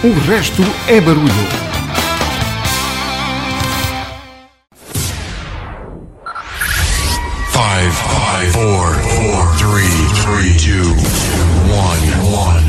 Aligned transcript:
O 0.00 0.12
resto 0.30 0.62
é 0.86 1.00
barulho. 1.00 1.26
Five, 7.50 7.90
five, 7.90 8.52
four, 8.52 8.94
four, 8.94 9.56
three, 9.56 9.90
three, 10.22 10.54
two, 10.56 10.94
one, 11.74 12.12
one. 12.32 12.68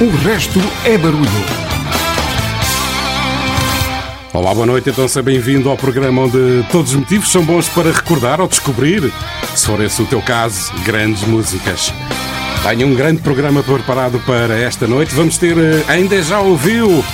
O 0.00 0.16
resto 0.28 0.60
é 0.84 0.96
barulho. 0.96 1.68
Olá, 4.32 4.54
boa 4.54 4.66
noite, 4.66 4.90
então 4.90 5.08
seja 5.08 5.24
bem-vindo 5.24 5.68
ao 5.68 5.76
programa 5.76 6.22
onde 6.22 6.64
todos 6.70 6.92
os 6.92 6.96
motivos 6.96 7.28
são 7.28 7.44
bons 7.44 7.68
para 7.68 7.90
recordar 7.90 8.40
ou 8.40 8.46
descobrir, 8.46 9.12
se 9.54 9.66
for 9.66 9.82
esse 9.82 10.00
o 10.02 10.06
teu 10.06 10.20
caso, 10.22 10.72
grandes 10.84 11.22
músicas. 11.24 11.92
Tenho 12.62 12.86
um 12.86 12.94
grande 12.94 13.22
programa 13.22 13.62
preparado 13.62 14.18
para 14.26 14.58
esta 14.58 14.86
noite. 14.86 15.14
Vamos 15.14 15.38
ter, 15.38 15.56
eh, 15.56 15.84
ainda 15.88 16.22
já 16.22 16.40
ouviu, 16.40 17.04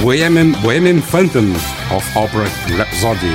Bohemian, 0.00 0.50
Bohemian 0.60 1.00
Phantom 1.00 1.52
of 1.94 2.18
Opera 2.18 2.50
Rhapsody. 2.76 3.34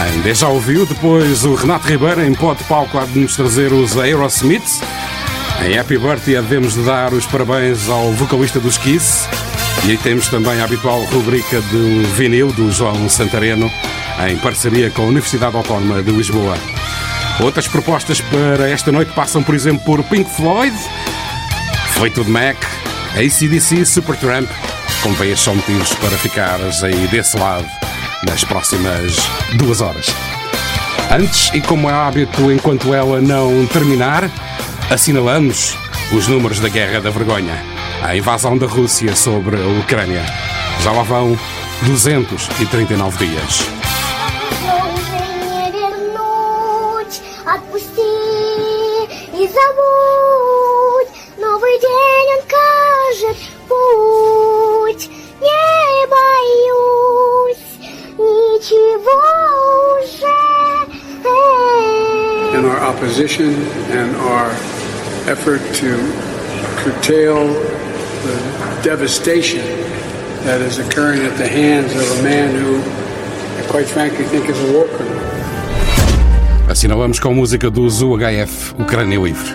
Ainda 0.00 0.34
já 0.34 0.48
ouviu 0.48 0.84
depois 0.86 1.44
o 1.44 1.54
Renato 1.54 1.88
Ribeiro 1.88 2.24
em 2.24 2.34
pó 2.34 2.54
de 2.54 2.64
palco 2.64 2.98
a 2.98 3.06
nos 3.06 3.36
trazer 3.36 3.72
os 3.72 3.96
Aerosmiths. 3.96 4.80
Em 5.64 5.78
Happy 5.78 5.96
Birthday 5.96 6.34
devemos 6.34 6.74
de 6.74 6.82
dar 6.82 7.12
os 7.12 7.26
parabéns 7.26 7.88
ao 7.88 8.12
vocalista 8.12 8.58
dos 8.60 8.76
Kiss. 8.76 9.26
E 9.88 9.96
temos 9.98 10.28
também 10.28 10.60
a 10.60 10.64
habitual 10.64 11.02
rubrica 11.04 11.60
do 11.60 12.06
vinil 12.14 12.52
do 12.52 12.72
João 12.72 13.08
Santareno, 13.08 13.70
em 14.28 14.36
parceria 14.38 14.90
com 14.90 15.02
a 15.02 15.06
Universidade 15.06 15.56
Autónoma 15.56 16.02
de 16.02 16.10
Lisboa. 16.10 16.56
Outras 17.40 17.66
propostas 17.66 18.20
para 18.20 18.68
esta 18.68 18.92
noite 18.92 19.12
passam, 19.12 19.42
por 19.42 19.54
exemplo, 19.54 19.84
por 19.84 20.02
Pink 20.04 20.30
Floyd, 20.30 20.74
Fleetwood 21.94 22.30
Mac, 22.30 22.56
ACDC, 23.16 23.84
Supertramp. 23.84 24.48
Convém 25.02 25.34
só 25.36 25.54
motivos 25.54 25.92
para 25.94 26.16
ficares 26.16 26.82
aí 26.82 27.06
desse 27.08 27.36
lado 27.36 27.66
nas 28.26 28.44
próximas 28.44 29.16
duas 29.54 29.80
horas. 29.80 30.06
Antes, 31.10 31.50
e 31.52 31.60
como 31.60 31.90
é 31.90 31.92
hábito 31.92 32.50
enquanto 32.50 32.94
ela 32.94 33.20
não 33.20 33.66
terminar, 33.66 34.30
assinalamos 34.90 35.76
os 36.12 36.26
números 36.26 36.60
da 36.60 36.68
Guerra 36.68 37.00
da 37.00 37.10
Vergonha. 37.10 37.62
A 38.02 38.16
invasão 38.16 38.56
da 38.56 38.66
Rússia 38.66 39.14
sobre 39.14 39.56
a 39.56 39.66
Ucrânia. 39.80 40.24
Já 40.80 40.92
lá 40.92 41.02
vão 41.02 41.38
239 41.82 43.26
dias. 43.26 43.83
отпусти 49.43 49.43
и 49.43 49.47
забудь. 49.47 51.07
Новый 51.37 51.79
день 51.79 52.29
он 52.35 52.43
кажет 52.47 53.37
путь. 53.67 55.09
Не 55.41 56.07
боюсь 56.07 57.57
ничего 58.17 59.19
уже. 59.99 60.49
in 62.57 62.65
our 62.65 62.79
opposition 62.79 63.53
and 63.91 64.15
our 64.17 64.49
effort 65.29 65.61
to 65.75 65.95
curtail 66.81 67.47
the 68.23 68.81
devastation 68.83 69.61
that 70.43 70.59
is 70.59 70.79
occurring 70.79 71.21
at 71.21 71.37
the 71.37 71.47
hands 71.47 71.93
of 71.93 72.19
a 72.19 72.23
man 72.23 72.53
who, 72.55 72.81
I 73.61 73.67
quite 73.69 73.87
frankly, 73.87 74.25
think 74.25 74.49
is 74.49 74.59
a 74.69 74.73
war 74.73 74.87
criminal. 74.87 75.22
Assinalamos 76.74 77.20
com 77.20 77.32
música 77.32 77.70
dos 77.70 78.02
UHF 78.02 78.74
Ucrânia 78.76 79.16
Livre. 79.16 79.54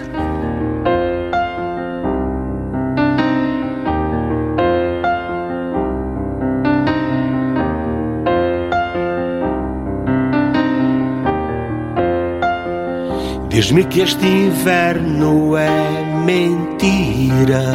Diz-me 13.50 13.84
que 13.84 14.00
este 14.00 14.26
inverno 14.26 15.58
é 15.58 16.24
mentira. 16.24 17.66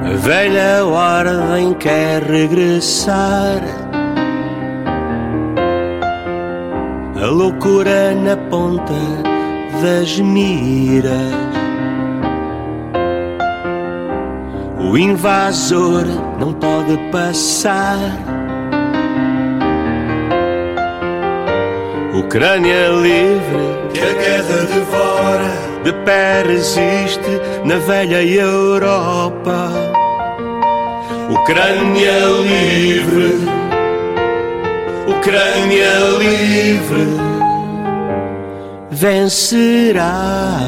A 0.00 0.16
velha 0.16 0.84
ordem 0.84 1.74
quer 1.74 2.24
regressar. 2.24 3.81
A 7.22 7.26
loucura 7.26 8.12
na 8.16 8.36
ponta 8.36 8.92
das 9.80 10.18
miras. 10.18 11.12
O 14.80 14.98
invasor 14.98 16.04
não 16.40 16.52
pode 16.52 16.98
passar. 17.12 18.00
Ucrânia 22.12 22.88
livre 22.88 23.62
que 23.94 24.00
a 24.00 24.12
guerra 24.14 24.66
devora, 24.74 25.52
de 25.84 25.92
pé 26.04 26.42
resiste 26.42 27.40
na 27.64 27.78
velha 27.78 28.20
Europa. 28.20 29.70
Ucrânia 31.30 32.18
livre, 32.42 33.61
Ucrânia 35.22 36.00
livre, 36.18 37.06
vencerá. 38.90 40.58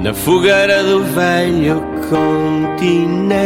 Na 0.00 0.14
fogueira 0.14 0.84
do 0.84 1.02
velho 1.02 1.82
continente. 2.08 3.40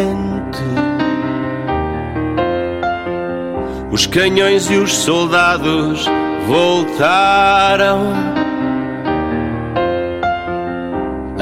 Os 3.91 4.07
canhões 4.07 4.69
e 4.71 4.77
os 4.77 4.93
soldados 4.93 6.05
voltaram, 6.47 8.13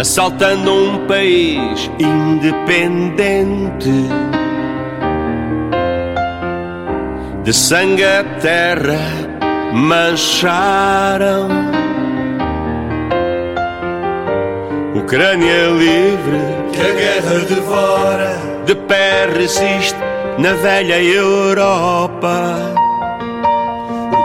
assaltando 0.02 0.74
um 0.74 1.06
país 1.06 1.88
independente. 1.96 3.30
De 7.44 7.52
sangue 7.52 8.02
a 8.02 8.24
terra 8.40 8.98
mancharam. 9.72 11.48
Ucrânia 14.96 15.68
livre 15.68 16.40
que 16.72 16.80
a 16.80 16.94
guerra 16.94 17.38
devora, 17.48 18.36
de 18.66 18.74
pé 18.74 19.26
resiste 19.26 19.98
na 20.36 20.52
velha 20.54 21.00
Europa. 21.00 22.56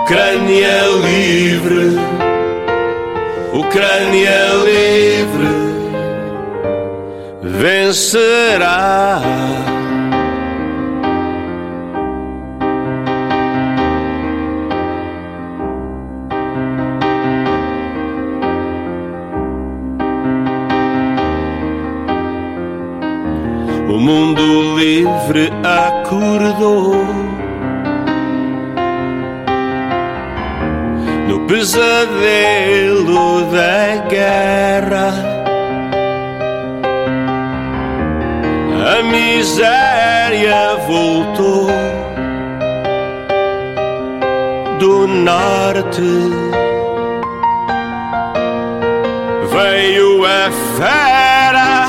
Ucrânia 0.02 0.82
livre, 1.04 2.00
Ucrânia 3.54 4.40
livre, 4.66 5.67
vencerá. 7.58 9.20
O 23.90 24.00
mundo 24.00 24.78
livre 24.78 25.52
acordou 25.64 27.04
no 31.28 31.40
pesadelo 31.48 33.46
da 33.52 34.06
guerra. 34.08 35.27
A 38.88 39.04
miséria 39.04 40.78
voltou 40.88 41.68
do 44.80 45.06
norte. 45.06 46.02
Veio 49.52 50.24
a 50.24 50.52
fera. 50.78 51.88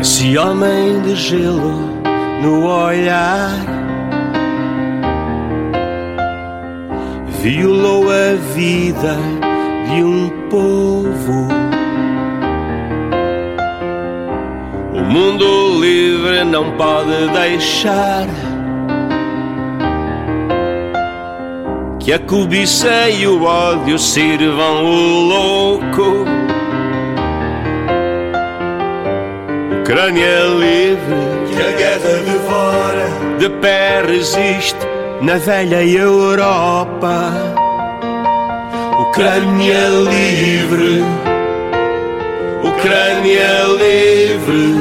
Esse 0.00 0.38
homem 0.38 1.00
de 1.02 1.16
gelo 1.16 2.00
no 2.42 2.64
olhar 2.64 3.50
violou 7.42 8.04
a 8.08 8.34
vida 8.54 9.35
de 9.88 10.02
um 10.02 10.28
povo. 10.48 11.66
mundo 15.16 15.80
livre 15.80 16.44
não 16.44 16.72
pode 16.72 17.28
deixar 17.32 18.26
que 21.98 22.12
a 22.12 22.18
cobiça 22.18 23.08
e 23.08 23.26
o 23.26 23.42
ódio 23.42 23.98
sirvam 23.98 24.84
o 24.84 25.20
louco. 25.28 26.24
Ucrânia 29.80 30.44
livre, 30.58 31.16
que 31.48 31.62
a 31.62 31.72
guerra 31.72 32.22
devora, 32.24 33.38
de 33.38 33.48
pé 33.60 34.02
resiste 34.06 34.78
na 35.22 35.36
velha 35.38 35.82
Europa. 35.84 37.45
Ucrânia 39.16 39.88
livre, 40.10 41.02
Ucrânia 42.62 43.64
livre, 43.78 44.74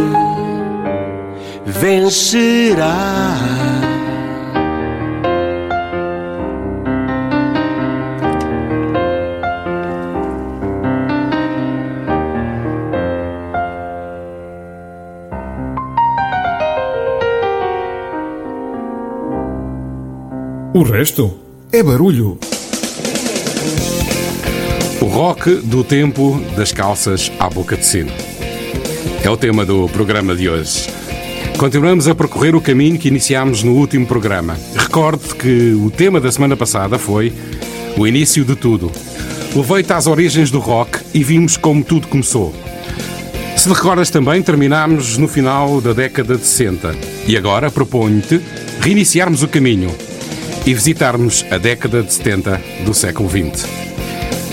vencerá. 1.65 3.37
O 20.73 20.83
resto 20.83 21.33
é 21.71 21.81
barulho. 21.81 22.37
Rock 25.15 25.61
do 25.61 25.81
tempo 25.81 26.41
das 26.57 26.73
calças 26.73 27.31
à 27.39 27.49
boca 27.49 27.77
de 27.77 27.85
sino. 27.85 28.11
É 29.23 29.29
o 29.29 29.37
tema 29.37 29.65
do 29.65 29.87
programa 29.87 30.35
de 30.35 30.49
hoje. 30.49 30.89
Continuamos 31.57 32.09
a 32.09 32.13
percorrer 32.13 32.53
o 32.53 32.59
caminho 32.59 32.99
que 32.99 33.07
iniciámos 33.07 33.63
no 33.63 33.75
último 33.75 34.05
programa. 34.05 34.57
Recorde 34.75 35.33
que 35.35 35.71
o 35.71 35.89
tema 35.89 36.19
da 36.19 36.29
semana 36.29 36.57
passada 36.57 36.99
foi 36.99 37.31
o 37.97 38.05
início 38.05 38.43
de 38.43 38.57
tudo. 38.57 38.91
Levei-te 39.55 39.93
às 39.93 40.05
origens 40.05 40.51
do 40.51 40.59
rock 40.59 40.99
e 41.13 41.23
vimos 41.23 41.55
como 41.55 41.81
tudo 41.81 42.09
começou. 42.09 42.53
Se 43.55 43.69
recordas 43.69 44.09
também, 44.09 44.41
terminámos 44.41 45.17
no 45.17 45.29
final 45.29 45.79
da 45.79 45.93
década 45.93 46.35
de 46.35 46.45
60. 46.45 46.93
E 47.25 47.37
agora 47.37 47.71
proponho-te 47.71 48.41
reiniciarmos 48.81 49.43
o 49.43 49.47
caminho 49.47 49.95
e 50.65 50.73
visitarmos 50.73 51.45
a 51.49 51.57
década 51.57 52.03
de 52.03 52.13
70 52.13 52.61
do 52.85 52.93
século 52.93 53.29
XX. 53.29 53.94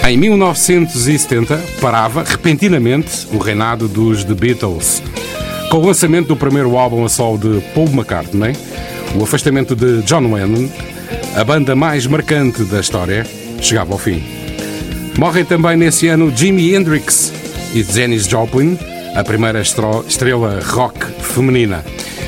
Em 0.04 0.16
1970, 0.16 1.56
parava 1.81 2.25
repentinamente 2.25 3.25
o 3.32 3.38
reinado 3.38 3.87
dos 3.87 4.25
The 4.25 4.34
Beatles. 4.34 5.00
Com 5.70 5.76
o 5.76 5.87
lançamento 5.87 6.26
do 6.26 6.37
primeiro 6.37 6.76
álbum 6.76 7.04
a 7.04 7.08
solo 7.08 7.38
de 7.38 7.60
Paul 7.72 7.87
McCartney, 7.87 8.52
o 9.14 9.22
afastamento 9.22 9.76
de 9.76 10.02
John 10.02 10.34
Lennon, 10.34 10.69
a 11.37 11.44
banda 11.44 11.76
mais 11.76 12.04
marcante 12.08 12.64
da 12.64 12.81
história 12.81 13.25
chegava 13.60 13.93
ao 13.93 13.99
fim. 13.99 14.20
Morrem 15.16 15.44
também 15.44 15.76
nesse 15.76 16.08
ano 16.08 16.32
Jimi 16.34 16.75
Hendrix 16.75 17.32
e 17.72 17.84
Janis 17.84 18.26
Joplin, 18.26 18.76
a 19.14 19.22
primeira 19.22 19.62
estrela 19.62 20.60
rock 20.64 20.99
feminina. 21.20 21.84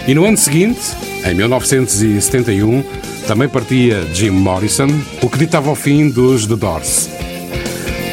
E 0.07 0.15
no 0.15 0.25
ano 0.25 0.37
seguinte, 0.37 0.81
em 1.27 1.35
1971, 1.35 2.85
também 3.27 3.49
partia 3.49 4.07
Jim 4.15 4.31
Morrison, 4.31 4.89
o 5.21 5.29
que 5.29 5.39
ditava 5.39 5.73
o 5.73 5.75
fim 5.75 6.09
dos 6.09 6.47
The 6.47 6.55
Doors. 6.55 7.24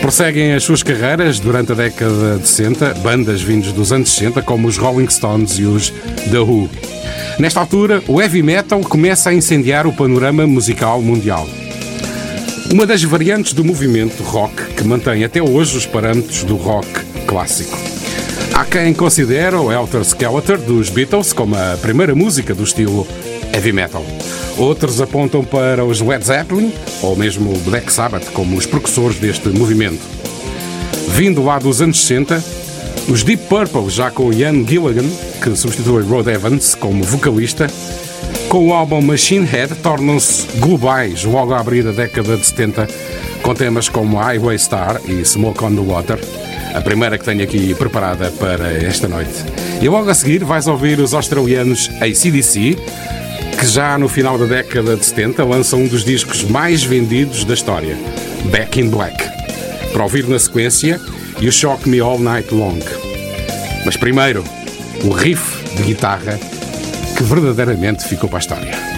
Prosseguem 0.01 0.53
as 0.53 0.63
suas 0.63 0.81
carreiras 0.81 1.39
durante 1.39 1.71
a 1.71 1.75
década 1.75 2.39
de 2.39 2.47
60, 2.47 2.95
bandas 2.95 3.41
vindas 3.41 3.71
dos 3.71 3.93
anos 3.93 4.09
60, 4.09 4.41
como 4.41 4.67
os 4.67 4.75
Rolling 4.75 5.07
Stones 5.07 5.59
e 5.59 5.63
os 5.63 5.91
The 6.31 6.39
Who. 6.39 6.67
Nesta 7.37 7.59
altura, 7.59 8.03
o 8.07 8.19
heavy 8.19 8.41
metal 8.41 8.81
começa 8.81 9.29
a 9.29 9.33
incendiar 9.33 9.85
o 9.85 9.93
panorama 9.93 10.47
musical 10.47 11.01
mundial. 11.03 11.47
Uma 12.71 12.87
das 12.87 13.03
variantes 13.03 13.53
do 13.53 13.63
movimento 13.63 14.23
rock 14.23 14.73
que 14.75 14.83
mantém 14.83 15.23
até 15.23 15.41
hoje 15.41 15.77
os 15.77 15.85
parâmetros 15.85 16.43
do 16.43 16.55
rock 16.55 16.87
clássico. 17.27 17.90
Quem 18.71 18.93
considere 18.93 19.53
o 19.57 19.69
Helter 19.69 19.99
Skelter 19.99 20.57
dos 20.57 20.89
Beatles 20.89 21.33
como 21.33 21.57
a 21.57 21.77
primeira 21.81 22.15
música 22.15 22.55
do 22.55 22.63
estilo 22.63 23.05
heavy 23.53 23.73
metal. 23.73 24.01
Outros 24.57 25.01
apontam 25.01 25.43
para 25.43 25.83
os 25.83 25.99
Led 25.99 26.25
Zeppelin 26.25 26.73
ou 27.01 27.17
mesmo 27.17 27.53
Black 27.65 27.91
Sabbath 27.91 28.31
como 28.31 28.55
os 28.55 28.65
precursores 28.65 29.19
deste 29.19 29.49
movimento. 29.49 29.99
Vindo 31.09 31.43
lá 31.43 31.59
dos 31.59 31.81
anos 31.81 31.99
60, 31.99 32.41
os 33.09 33.23
Deep 33.23 33.43
Purple, 33.49 33.89
já 33.89 34.09
com 34.09 34.31
Ian 34.31 34.65
Gilligan, 34.65 35.09
que 35.43 35.53
substitui 35.53 36.03
Rod 36.03 36.27
Evans 36.27 36.73
como 36.73 37.03
vocalista, 37.03 37.67
com 38.47 38.69
o 38.69 38.73
álbum 38.73 39.01
Machine 39.01 39.45
Head 39.45 39.75
tornam-se 39.75 40.47
globais 40.59 41.25
logo 41.25 41.53
a 41.53 41.59
abrir 41.59 41.85
a 41.89 41.91
década 41.91 42.37
de 42.37 42.45
70, 42.45 42.87
com 43.43 43.53
temas 43.53 43.89
como 43.89 44.17
Highway 44.17 44.55
Star 44.55 45.01
e 45.05 45.25
Smoke 45.25 45.61
on 45.61 45.75
the 45.75 45.81
Water, 45.81 46.19
a 46.73 46.81
primeira 46.81 47.17
que 47.17 47.25
tenho 47.25 47.43
aqui 47.43 47.73
preparada 47.73 48.31
para 48.31 48.71
esta 48.71 49.07
noite. 49.07 49.43
E 49.81 49.89
logo 49.89 50.09
a 50.09 50.13
seguir 50.13 50.43
vais 50.43 50.67
ouvir 50.67 50.99
os 50.99 51.13
australianos 51.13 51.89
ACDC, 51.99 52.77
que 53.59 53.65
já 53.65 53.97
no 53.97 54.07
final 54.07 54.37
da 54.37 54.45
década 54.45 54.95
de 54.95 55.05
70 55.05 55.43
lançam 55.43 55.81
um 55.81 55.87
dos 55.87 56.03
discos 56.03 56.43
mais 56.43 56.83
vendidos 56.83 57.43
da 57.43 57.53
história, 57.53 57.97
Back 58.51 58.79
in 58.79 58.89
Black. 58.89 59.23
Para 59.91 60.03
ouvir 60.03 60.27
na 60.27 60.39
sequência, 60.39 60.99
You 61.39 61.51
Shock 61.51 61.87
Me 61.89 61.99
All 61.99 62.19
Night 62.19 62.53
Long. 62.53 62.79
Mas 63.85 63.97
primeiro, 63.97 64.43
o 65.03 65.09
riff 65.09 65.63
de 65.75 65.83
guitarra 65.83 66.39
que 67.17 67.23
verdadeiramente 67.23 68.07
ficou 68.07 68.29
para 68.29 68.39
a 68.39 68.41
história. 68.41 68.90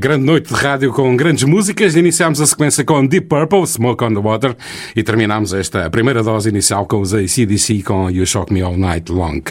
Grande 0.00 0.24
noite 0.24 0.48
de 0.48 0.54
rádio 0.54 0.92
com 0.94 1.14
grandes 1.14 1.44
músicas. 1.44 1.94
Iniciámos 1.94 2.40
a 2.40 2.46
sequência 2.46 2.82
com 2.82 3.06
Deep 3.06 3.26
Purple, 3.26 3.66
Smoke 3.66 4.02
on 4.02 4.14
the 4.14 4.20
Water, 4.20 4.56
e 4.96 5.02
terminámos 5.02 5.52
esta 5.52 5.90
primeira 5.90 6.22
dose 6.22 6.48
inicial 6.48 6.86
com 6.86 7.02
os 7.02 7.12
ACDC 7.12 7.82
com 7.82 8.10
You 8.10 8.24
Shock 8.24 8.50
Me 8.50 8.62
All 8.62 8.78
Night 8.78 9.12
Long. 9.12 9.42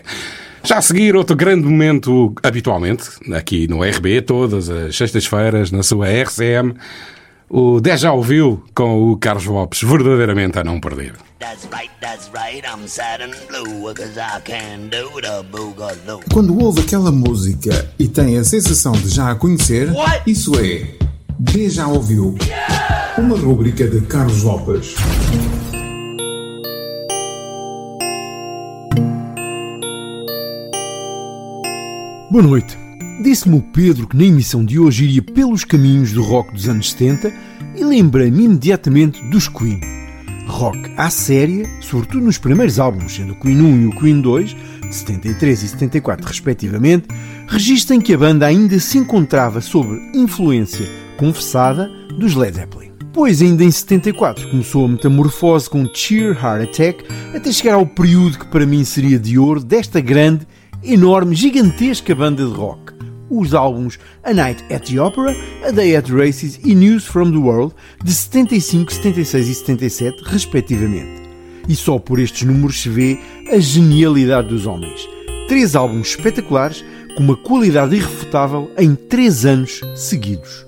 Já 0.64 0.80
a 0.80 0.82
seguir, 0.82 1.16
outro 1.16 1.36
grande 1.36 1.66
momento, 1.66 2.34
habitualmente, 2.42 3.04
aqui 3.32 3.68
no 3.68 3.84
RB, 3.84 4.22
todas 4.24 4.70
as 4.70 4.96
sextas-feiras, 4.96 5.72
na 5.72 5.84
sua 5.84 6.10
RCM, 6.10 6.74
o 7.48 7.80
Deja 7.80 8.12
ouviu 8.12 8.64
com 8.74 9.12
o 9.12 9.18
Carlos 9.18 9.46
Lopes, 9.46 9.84
verdadeiramente 9.84 10.58
a 10.58 10.64
não 10.64 10.80
perder. 10.80 11.14
Quando 16.34 16.60
ouve 16.62 16.82
aquela 16.82 17.14
música 17.14 17.90
e 17.98 18.10
tem 18.10 18.38
a 18.38 18.44
sensação 18.44 18.92
de 18.92 19.08
já 19.08 19.32
a 19.32 19.36
conhecer, 19.36 19.90
What? 19.90 20.30
isso 20.30 20.52
é 20.60 20.98
Deja 21.40 21.88
ouviu. 21.88 22.36
Yeah! 22.44 23.14
Uma 23.18 23.38
rúbrica 23.38 23.88
de 23.88 24.02
Carlos 24.02 24.44
Lopes. 24.44 24.96
Boa 32.30 32.44
noite. 32.44 32.78
Disse-me 33.24 33.58
o 33.58 33.62
Pedro 33.62 34.08
que 34.08 34.18
na 34.18 34.26
emissão 34.26 34.66
de 34.66 34.78
hoje 34.78 35.06
iria 35.06 35.22
pelos 35.22 35.64
caminhos 35.64 36.12
do 36.12 36.22
rock 36.22 36.52
dos 36.52 36.68
anos 36.68 36.92
70 36.92 37.34
e 37.78 37.84
lembrei-me 37.86 38.44
imediatamente 38.44 39.24
dos 39.30 39.48
Queen. 39.48 39.80
Rock 40.60 40.92
à 40.98 41.10
séria, 41.10 41.66
sobretudo 41.80 42.26
nos 42.26 42.38
primeiros 42.38 42.80
álbuns, 42.80 43.16
sendo 43.16 43.32
o 43.32 43.40
Queen 43.40 43.62
1 43.62 43.82
e 43.82 43.88
o 43.88 43.92
Queen 43.92 44.20
2, 44.20 44.50
de 44.50 44.94
73 44.94 45.64
e 45.64 45.68
74 45.70 46.28
respectivamente, 46.28 47.08
registram 47.48 48.02
que 48.02 48.14
a 48.14 48.18
banda 48.18 48.46
ainda 48.46 48.78
se 48.78 48.98
encontrava 48.98 49.62
sob 49.62 49.98
influência 50.14 50.86
confessada 51.16 51.90
dos 52.18 52.36
Led 52.36 52.58
Zeppelin. 52.58 52.92
Pois 53.14 53.42
ainda 53.42 53.64
em 53.64 53.72
74 53.72 54.50
começou 54.50 54.84
a 54.84 54.90
metamorfose 54.90 55.70
com 55.70 55.88
Cheer 55.94 56.38
Heart 56.38 56.64
Attack 56.64 57.06
até 57.34 57.54
chegar 57.54 57.76
ao 57.76 57.86
período 57.86 58.40
que 58.40 58.48
para 58.48 58.66
mim 58.66 58.84
seria 58.84 59.18
de 59.18 59.40
ouro 59.40 59.64
desta 59.64 60.02
grande 60.02 60.46
enorme, 60.84 61.36
gigantesca 61.36 62.14
banda 62.14 62.46
de 62.46 62.52
rock. 62.52 62.99
Os 63.30 63.54
álbuns 63.54 64.00
A 64.24 64.34
Night 64.34 64.64
at 64.74 64.90
the 64.90 65.00
Opera, 65.00 65.36
A 65.68 65.72
Day 65.72 65.96
at 65.96 66.06
the 66.06 66.14
Races 66.14 66.60
e 66.64 66.74
News 66.74 67.06
from 67.06 67.32
the 67.32 67.38
World 67.38 67.74
de 68.04 68.14
75, 68.14 68.92
76 68.92 69.48
e 69.48 69.56
77, 69.56 70.24
respectivamente. 70.26 71.22
E 71.68 71.76
só 71.76 72.00
por 72.00 72.20
estes 72.20 72.44
números 72.44 72.82
se 72.82 72.90
vê 72.90 73.20
a 73.52 73.60
genialidade 73.60 74.48
dos 74.48 74.66
homens. 74.66 75.08
Três 75.48 75.76
álbuns 75.76 76.10
espetaculares 76.10 76.84
com 77.16 77.24
uma 77.24 77.38
qualidade 77.38 77.96
irrefutável 77.96 78.72
em 78.78 78.96
três 78.96 79.46
anos 79.46 79.82
seguidos. 79.96 80.66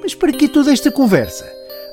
Mas 0.00 0.14
para 0.14 0.32
que 0.32 0.48
toda 0.48 0.72
esta 0.72 0.92
conversa? 0.92 1.44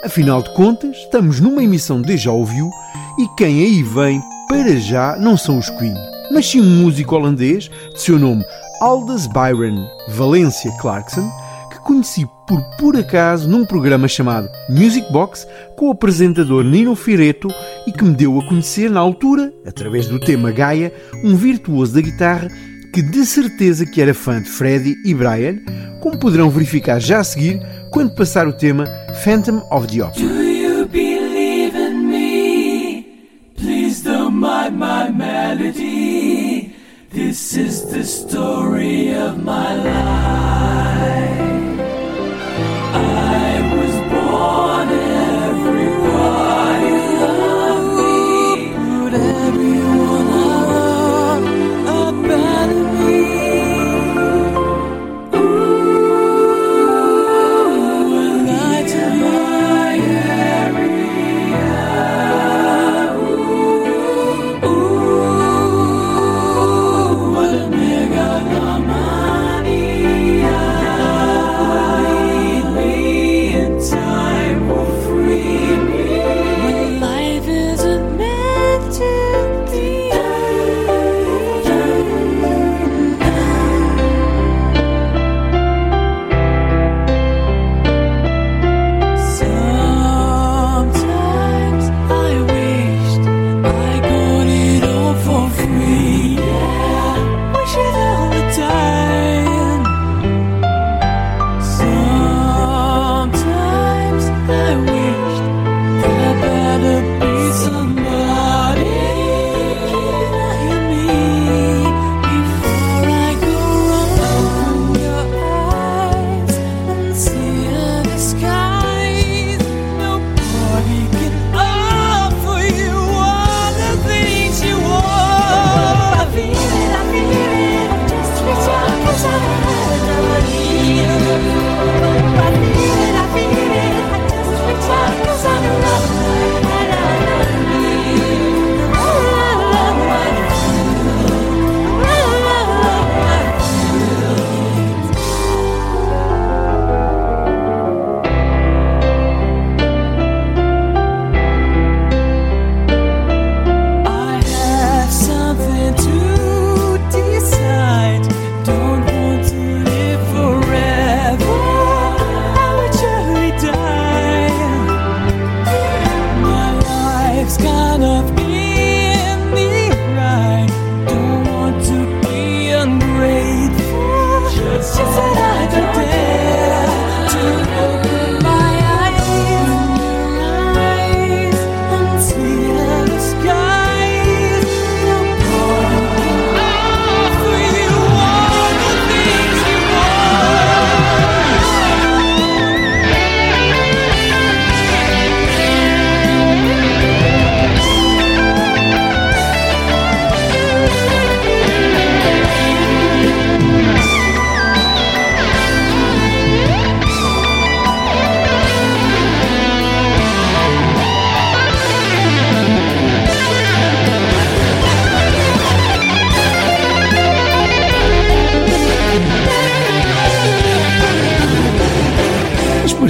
Afinal 0.03 0.43
de 0.43 0.53
contas, 0.53 0.95
estamos 0.97 1.39
numa 1.39 1.63
emissão 1.63 2.01
de 2.01 2.15
Já 2.17 2.31
Ouviu 2.31 2.69
e 3.17 3.27
quem 3.35 3.63
aí 3.63 3.81
vem, 3.81 4.21
para 4.47 4.75
já, 4.77 5.17
não 5.17 5.35
são 5.35 5.57
os 5.57 5.69
Queen 5.71 5.95
mas 6.31 6.49
sim 6.49 6.61
um 6.61 6.81
músico 6.81 7.15
holandês 7.15 7.69
de 7.93 8.01
seu 8.01 8.17
nome 8.17 8.43
Aldous 8.81 9.27
Byron 9.27 9.87
Valência 10.09 10.71
Clarkson, 10.79 11.29
que 11.71 11.79
conheci 11.79 12.27
por 12.47 12.61
por 12.77 12.95
acaso 12.95 13.47
num 13.47 13.65
programa 13.65 14.07
chamado 14.07 14.49
Music 14.69 15.11
Box 15.11 15.47
com 15.75 15.87
o 15.87 15.91
apresentador 15.91 16.63
Nino 16.63 16.95
Fireto 16.95 17.47
e 17.87 17.91
que 17.91 18.03
me 18.03 18.13
deu 18.13 18.39
a 18.39 18.45
conhecer 18.45 18.89
na 18.89 18.99
altura, 18.99 19.53
através 19.65 20.07
do 20.07 20.19
tema 20.19 20.51
Gaia, 20.51 20.93
um 21.23 21.35
virtuoso 21.35 21.93
da 21.93 22.01
guitarra 22.01 22.49
que 22.93 23.01
de 23.01 23.25
certeza 23.25 23.85
que 23.85 24.01
era 24.01 24.13
fã 24.13 24.41
de 24.41 24.49
Freddie 24.49 24.95
e 25.05 25.13
Brian, 25.13 25.57
como 26.01 26.17
poderão 26.17 26.49
verificar 26.49 26.99
já 26.99 27.19
a 27.19 27.23
seguir 27.23 27.59
quando 27.91 28.15
passar 28.15 28.47
o 28.47 28.53
tema 28.53 28.85
Phantom 29.23 29.61
of 29.71 29.87
the 29.87 30.03
Opera. 30.03 30.45
melody. 35.11 36.14
This 37.15 37.55
is 37.55 37.85
the 37.85 38.03
story 38.03 39.15
of 39.15 39.41
my 39.41 39.73
life. 39.73 40.15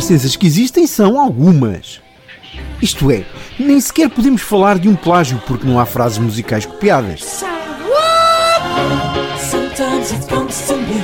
Parecenças 0.05 0.35
que 0.35 0.45
existem 0.45 0.85
são 0.85 1.19
algumas. 1.19 1.99
Isto 2.79 3.09
é, 3.09 3.25
nem 3.57 3.81
sequer 3.81 4.07
podemos 4.07 4.43
falar 4.43 4.77
de 4.77 4.87
um 4.87 4.95
plágio 4.95 5.41
porque 5.47 5.65
não 5.65 5.79
há 5.79 5.85
frases 5.85 6.19
musicais 6.19 6.63
copiadas. 6.63 7.43
Sometimes 9.39 10.11
it 10.11 10.27
comes 10.27 10.67
to 10.67 10.77
me 10.77 11.01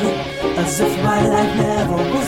as 0.56 0.80
if 0.80 0.96
my 0.98 1.20
life 1.28 1.58
never 1.58 2.21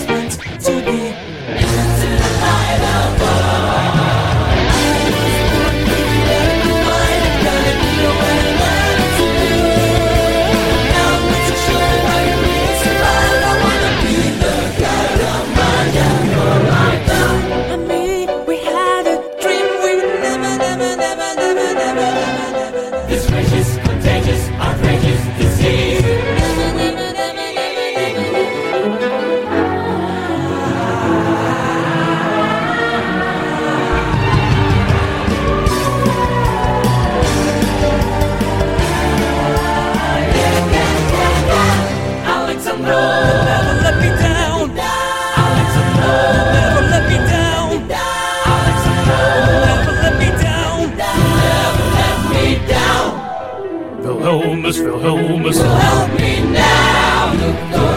Wilhelmus. 55.44 55.60
Help 55.60 56.20
me 56.20 56.40
now, 56.52 57.34
Doctor 57.36 57.96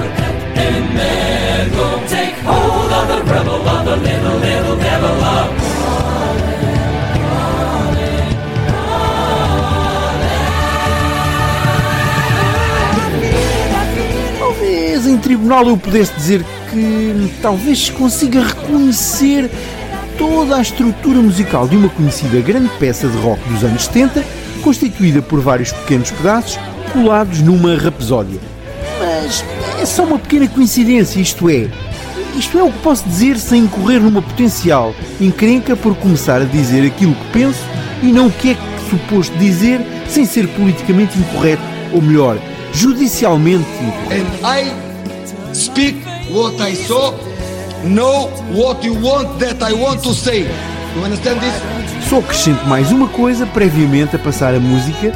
Emergo. 0.57 2.09
Take 2.09 2.35
hold 2.45 2.93
of 2.93 3.07
the 3.09 3.23
rebel 3.33 3.69
of 3.69 3.85
the 3.85 3.97
little, 3.97 4.39
little 4.39 4.77
devil 4.77 5.25
of 5.25 5.67
Talvez 14.39 15.07
em 15.07 15.19
tribunal 15.19 15.69
eu 15.69 15.77
pudesse 15.77 16.13
dizer 16.15 16.45
que 16.71 17.33
talvez 17.41 17.91
consiga 17.91 18.43
reconhecer 18.43 19.49
toda 20.19 20.57
a 20.57 20.63
estrutura 20.63 21.21
musical 21.21 21.69
de 21.69 21.77
uma 21.77 21.89
conhecida 21.89 22.41
grande 22.41 22.71
peça 22.79 23.07
de 23.07 23.17
rock 23.19 23.41
dos 23.49 23.63
anos 23.63 23.85
70, 23.85 24.25
constituída 24.63 25.23
por 25.23 25.41
vários 25.41 25.71
pequenos 25.73 26.11
pedaços 26.11 26.59
colados 26.93 27.41
numa 27.41 27.77
rapsódia. 27.77 28.41
Mas 28.99 29.45
é 29.81 29.87
só 29.87 30.05
uma 30.05 30.19
pequena 30.19 30.49
coincidência, 30.49 31.21
isto 31.21 31.49
é. 31.49 31.69
Isto 32.37 32.59
é 32.59 32.63
o 32.63 32.71
que 32.71 32.79
posso 32.81 33.09
dizer 33.09 33.39
sem 33.39 33.63
incorrer 33.63 34.01
numa 34.01 34.21
potencial 34.21 34.95
encrenca 35.21 35.75
por 35.75 35.95
começar 35.97 36.43
a 36.43 36.45
dizer 36.45 36.87
aquilo 36.87 37.15
que 37.15 37.33
penso 37.33 37.61
e 38.03 38.07
não 38.07 38.27
o 38.27 38.31
que 38.31 38.51
é 38.51 38.55
que 38.55 38.91
suposto 38.91 39.37
dizer 39.39 39.81
sem 40.09 40.25
ser 40.27 40.47
politicamente 40.49 41.19
incorreto, 41.19 41.63
ou 41.93 42.03
melhor, 42.03 42.39
judicialmente 42.73 43.67
incorreto. 43.83 44.27
and 44.45 44.47
I 44.47 45.55
speak 45.55 45.97
what 46.31 46.61
I 46.61 46.75
saw, 46.75 47.13
know 47.85 48.29
what 48.53 48.87
you 48.87 48.95
want 48.95 49.39
that 49.39 49.63
I 49.63 49.73
want 49.73 50.03
to 50.03 50.13
say. 50.13 50.43
You 50.95 51.05
understand 51.05 51.41
this? 51.41 52.09
Só 52.09 52.19
acrescento 52.19 52.65
mais 52.67 52.93
uma 52.93 53.09
coisa 53.09 53.47
previamente 53.47 54.15
a 54.15 54.19
passar 54.19 54.55
a 54.55 54.61
música, 54.61 55.13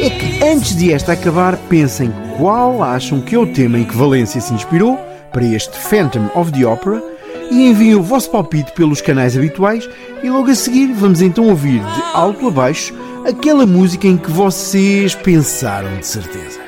é 0.00 0.10
que 0.10 0.44
antes 0.44 0.76
de 0.76 0.92
esta 0.92 1.12
acabar, 1.12 1.56
pensem 1.68 2.12
qual 2.36 2.82
acham 2.82 3.20
que 3.20 3.34
é 3.34 3.38
o 3.38 3.52
tema 3.52 3.78
em 3.78 3.84
que 3.84 3.96
Valência 3.96 4.40
se 4.40 4.54
inspirou 4.54 4.96
para 5.32 5.44
este 5.44 5.76
Phantom 5.76 6.30
of 6.36 6.52
the 6.52 6.64
Opera 6.64 7.02
e 7.50 7.68
enviem 7.68 7.96
o 7.96 8.02
vosso 8.02 8.30
palpite 8.30 8.72
pelos 8.72 9.00
canais 9.00 9.36
habituais 9.36 9.88
e 10.22 10.30
logo 10.30 10.50
a 10.50 10.54
seguir 10.54 10.92
vamos 10.92 11.20
então 11.20 11.48
ouvir 11.48 11.80
de 11.80 12.02
alto 12.14 12.46
a 12.46 12.50
baixo 12.50 12.94
aquela 13.26 13.66
música 13.66 14.06
em 14.06 14.16
que 14.16 14.30
vocês 14.30 15.14
pensaram 15.16 15.98
de 15.98 16.06
certeza. 16.06 16.67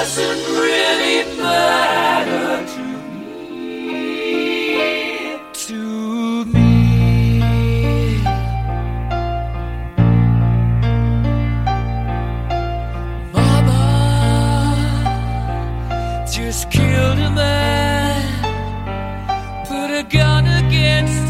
Doesn't 0.00 0.44
really 0.56 1.18
matter 1.42 2.64
to 2.72 2.82
me. 3.12 4.78
To 5.52 5.80
me. 6.46 6.72
Mama 13.34 13.84
just 16.32 16.70
killed 16.70 17.18
a 17.18 17.30
man, 17.30 18.22
put 19.66 19.90
a 19.90 20.02
gun 20.02 20.46
against 20.64 21.29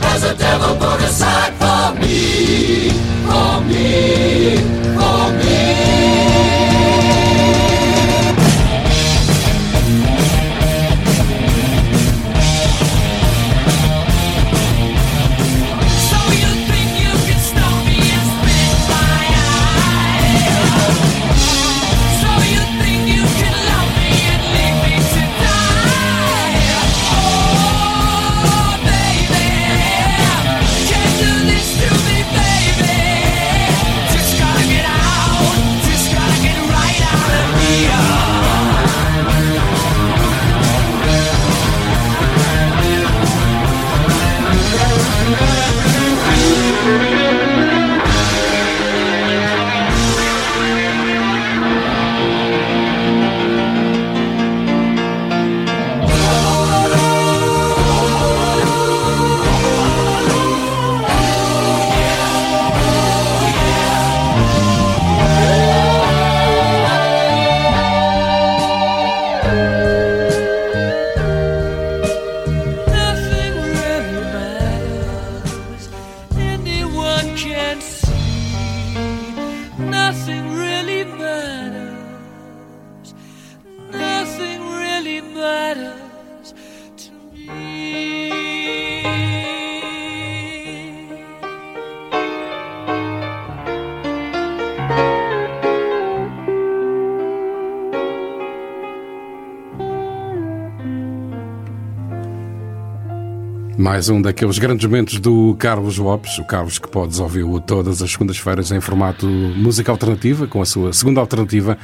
Mais 103.91 104.07
um 104.07 104.21
daqueles 104.21 104.57
grandes 104.57 104.85
momentos 104.85 105.19
do 105.19 105.53
Carlos 105.59 105.97
Lopes, 105.97 106.37
o 106.39 106.45
Carlos 106.45 106.79
que 106.79 106.87
podes 106.87 107.19
ouvi-lo 107.19 107.59
todas 107.59 108.01
as 108.01 108.09
segundas-feiras 108.09 108.71
em 108.71 108.79
formato 108.79 109.27
música 109.27 109.91
alternativa, 109.91 110.47
com 110.47 110.61
a 110.61 110.65
sua 110.65 110.93
segunda 110.93 111.19
alternativa, 111.19 111.77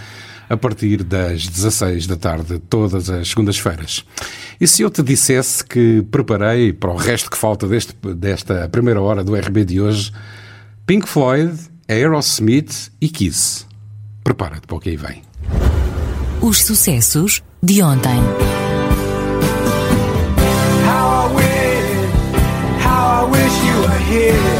a 0.49 0.55
partir 0.55 1.03
das 1.03 1.45
16 1.45 2.07
da 2.07 2.15
tarde, 2.15 2.59
todas 2.69 3.09
as 3.09 3.27
segundas-feiras. 3.27 4.05
E 4.57 4.65
se 4.65 4.83
eu 4.83 4.89
te 4.89 5.03
dissesse 5.03 5.61
que 5.65 6.01
preparei 6.03 6.71
para 6.71 6.91
o 6.91 6.95
resto 6.95 7.29
que 7.29 7.37
falta 7.37 7.67
deste, 7.67 7.93
desta 8.15 8.69
primeira 8.69 9.01
hora 9.01 9.21
do 9.21 9.35
RB 9.35 9.65
de 9.65 9.81
hoje, 9.81 10.13
Pink 10.85 11.05
Floyd, 11.09 11.59
Aerosmith 11.89 12.89
e 13.01 13.09
Kiss? 13.09 13.65
Prepara-te 14.23 14.65
para 14.65 14.77
o 14.77 14.79
que 14.79 14.91
aí 14.91 14.95
vem. 14.95 15.23
Os 16.41 16.63
sucessos 16.63 17.43
de 17.61 17.83
ontem. 17.83 18.17
Here. 24.17 24.56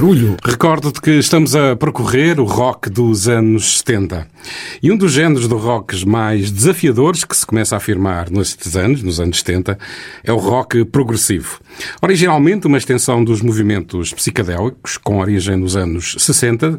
Barulho. 0.00 0.34
Recordo-te 0.42 0.98
que 0.98 1.10
estamos 1.10 1.54
a 1.54 1.76
percorrer 1.76 2.40
o 2.40 2.44
rock 2.44 2.88
dos 2.88 3.28
anos 3.28 3.80
70. 3.80 4.26
E 4.82 4.90
um 4.90 4.96
dos 4.96 5.12
géneros 5.12 5.46
do 5.46 5.58
rock 5.58 6.06
mais 6.06 6.50
desafiadores 6.50 7.22
que 7.22 7.36
se 7.36 7.44
começa 7.44 7.74
a 7.74 7.78
afirmar 7.78 8.30
nestes 8.30 8.76
anos, 8.76 9.02
nos 9.02 9.20
anos 9.20 9.40
70, 9.40 9.78
é 10.24 10.32
o 10.32 10.38
rock 10.38 10.86
progressivo. 10.86 11.60
Originalmente 12.00 12.66
uma 12.66 12.78
extensão 12.78 13.22
dos 13.22 13.42
movimentos 13.42 14.14
psicadélicos, 14.14 14.96
com 14.96 15.18
origem 15.18 15.56
nos 15.56 15.76
anos 15.76 16.16
60, 16.18 16.78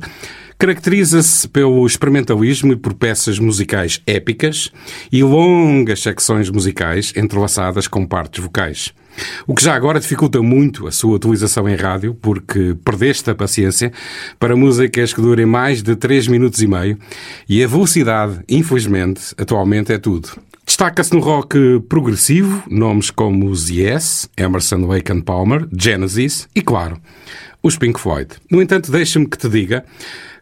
caracteriza-se 0.58 1.48
pelo 1.48 1.86
experimentalismo 1.86 2.74
e 2.74 2.76
por 2.76 2.96
peças 2.96 3.38
musicais 3.38 4.02
épicas 4.08 4.72
e 5.12 5.24
longas 5.24 6.02
secções 6.02 6.50
musicais 6.50 7.14
entrelaçadas 7.16 7.88
com 7.88 8.04
partes 8.04 8.44
vocais. 8.44 8.92
O 9.48 9.56
que 9.56 9.64
já 9.64 9.76
agora 9.76 10.00
dificulta 10.00 10.42
muito 10.42 10.88
a 10.88 10.92
sua 10.92 11.16
utilização 11.16 11.68
em 11.68 11.76
rádio, 11.76 12.14
porque 12.14 12.76
perdeste 12.84 13.30
a 13.30 13.36
paciência 13.36 13.92
para 14.40 14.56
músicas 14.56 15.14
que 15.14 15.22
durem 15.22 15.46
mais 15.46 15.82
de 15.82 15.96
3 15.96 16.28
minutos 16.28 16.62
e 16.62 16.68
meio 16.68 16.98
e 17.48 17.64
a 17.64 17.68
velocidade, 17.68 18.40
infelizmente, 18.48 19.34
atualmente 19.38 19.92
é 19.92 19.98
tudo. 19.98 20.30
Destaca-se 20.66 21.14
no 21.14 21.20
rock 21.20 21.82
progressivo 21.90 22.64
nomes 22.70 23.12
como 23.12 23.50
os 23.50 23.70
Yes, 23.70 24.30
Emerson 24.38 24.86
Lake 24.88 25.12
and 25.12 25.22
Palmer, 25.22 25.68
Genesis 25.78 26.48
e, 26.56 26.62
claro, 26.62 26.98
os 27.62 27.78
Pink 27.78 28.00
Floyd. 28.00 28.30
No 28.50 28.62
entanto, 28.62 28.92
deixa-me 28.92 29.28
que 29.28 29.38
te 29.38 29.50
diga 29.50 29.84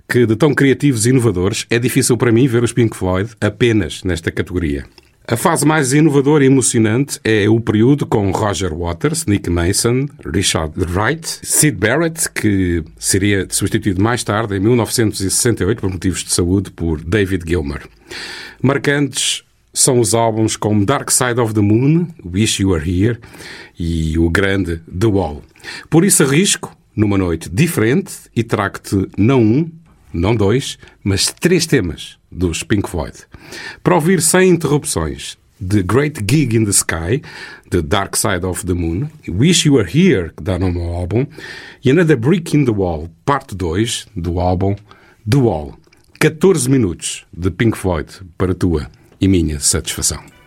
que 0.08 0.26
de 0.26 0.36
tão 0.36 0.54
criativos 0.54 1.06
e 1.06 1.10
inovadores 1.10 1.66
é 1.70 1.80
difícil 1.80 2.18
para 2.18 2.32
mim 2.32 2.48
ver 2.48 2.64
os 2.64 2.74
Pink 2.74 2.96
Floyd 2.96 3.32
apenas 3.42 4.04
nesta 4.04 4.32
categoria. 4.32 4.86
A 5.32 5.38
fase 5.38 5.64
mais 5.64 5.94
inovadora 5.94 6.44
e 6.44 6.48
emocionante 6.48 7.20
é 7.24 7.48
o 7.48 7.60
período 7.60 8.04
com 8.08 8.32
Roger 8.32 8.74
Waters, 8.74 9.28
Nick 9.28 9.48
Mason, 9.48 10.08
Richard 10.26 10.74
Wright, 10.76 11.42
Sid 11.44 11.78
Barrett, 11.78 12.32
que 12.32 12.84
seria 12.98 13.46
substituído 13.48 14.02
mais 14.02 14.24
tarde, 14.24 14.56
em 14.56 14.60
1968, 14.60 15.82
por 15.82 15.92
motivos 15.92 16.24
de 16.24 16.34
saúde, 16.34 16.72
por 16.72 17.00
David 17.04 17.44
Gilmour. 17.48 17.82
Marcantes 18.60 19.44
são 19.72 20.00
os 20.00 20.16
álbuns 20.16 20.58
como 20.58 20.84
Dark 20.84 21.12
Side 21.12 21.40
of 21.40 21.54
the 21.54 21.62
Moon, 21.62 22.08
Wish 22.26 22.64
You 22.64 22.72
Were 22.72 22.90
Here 22.90 23.20
e 23.78 24.18
o 24.18 24.32
grande 24.32 24.78
The 24.78 25.06
Wall. 25.06 25.44
Por 25.92 26.04
isso 26.04 26.24
arrisco, 26.24 26.76
numa 26.96 27.20
noite 27.20 27.52
diferente, 27.52 28.14
e 28.36 28.44
trago-te 28.44 29.08
não 29.16 29.44
um, 29.44 29.72
não 30.14 30.36
dois, 30.36 30.78
mas 31.04 31.34
três 31.40 31.66
temas 31.66 32.18
dos 32.32 32.64
Pink 32.64 32.90
Floyd. 32.90 33.18
Para 33.84 33.96
ouvir 33.96 34.22
sem 34.22 34.50
interrupções 34.50 35.38
The 35.60 35.84
Great 35.84 36.22
Gig 36.26 36.56
in 36.56 36.64
the 36.64 36.72
Sky, 36.72 37.22
The 37.70 37.82
Dark 37.82 38.16
Side 38.16 38.46
of 38.46 38.66
the 38.66 38.74
Moon, 38.74 39.10
Wish 39.28 39.68
You 39.68 39.76
Were 39.76 39.90
Here, 39.90 40.32
que 40.36 40.44
dá 40.44 40.58
nome 40.58 40.80
ao 40.80 40.96
álbum, 40.96 41.28
e 41.84 41.92
Another 41.92 42.18
Brick 42.18 42.56
in 42.56 42.66
the 42.66 42.72
Wall, 42.72 43.10
parte 43.26 43.56
2 43.56 44.08
do 44.16 44.40
álbum 44.40 44.76
The 45.30 45.38
Wall. 45.38 45.78
14 46.20 46.70
minutos 46.70 47.26
de 47.32 47.52
Pink 47.52 47.78
Floyd 47.78 48.10
para 48.38 48.54
tua 48.54 48.90
e 49.22 49.28
minha 49.28 49.60
satisfação. 49.60 50.39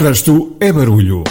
Resto 0.00 0.56
é 0.60 0.72
barulho. 0.72 1.22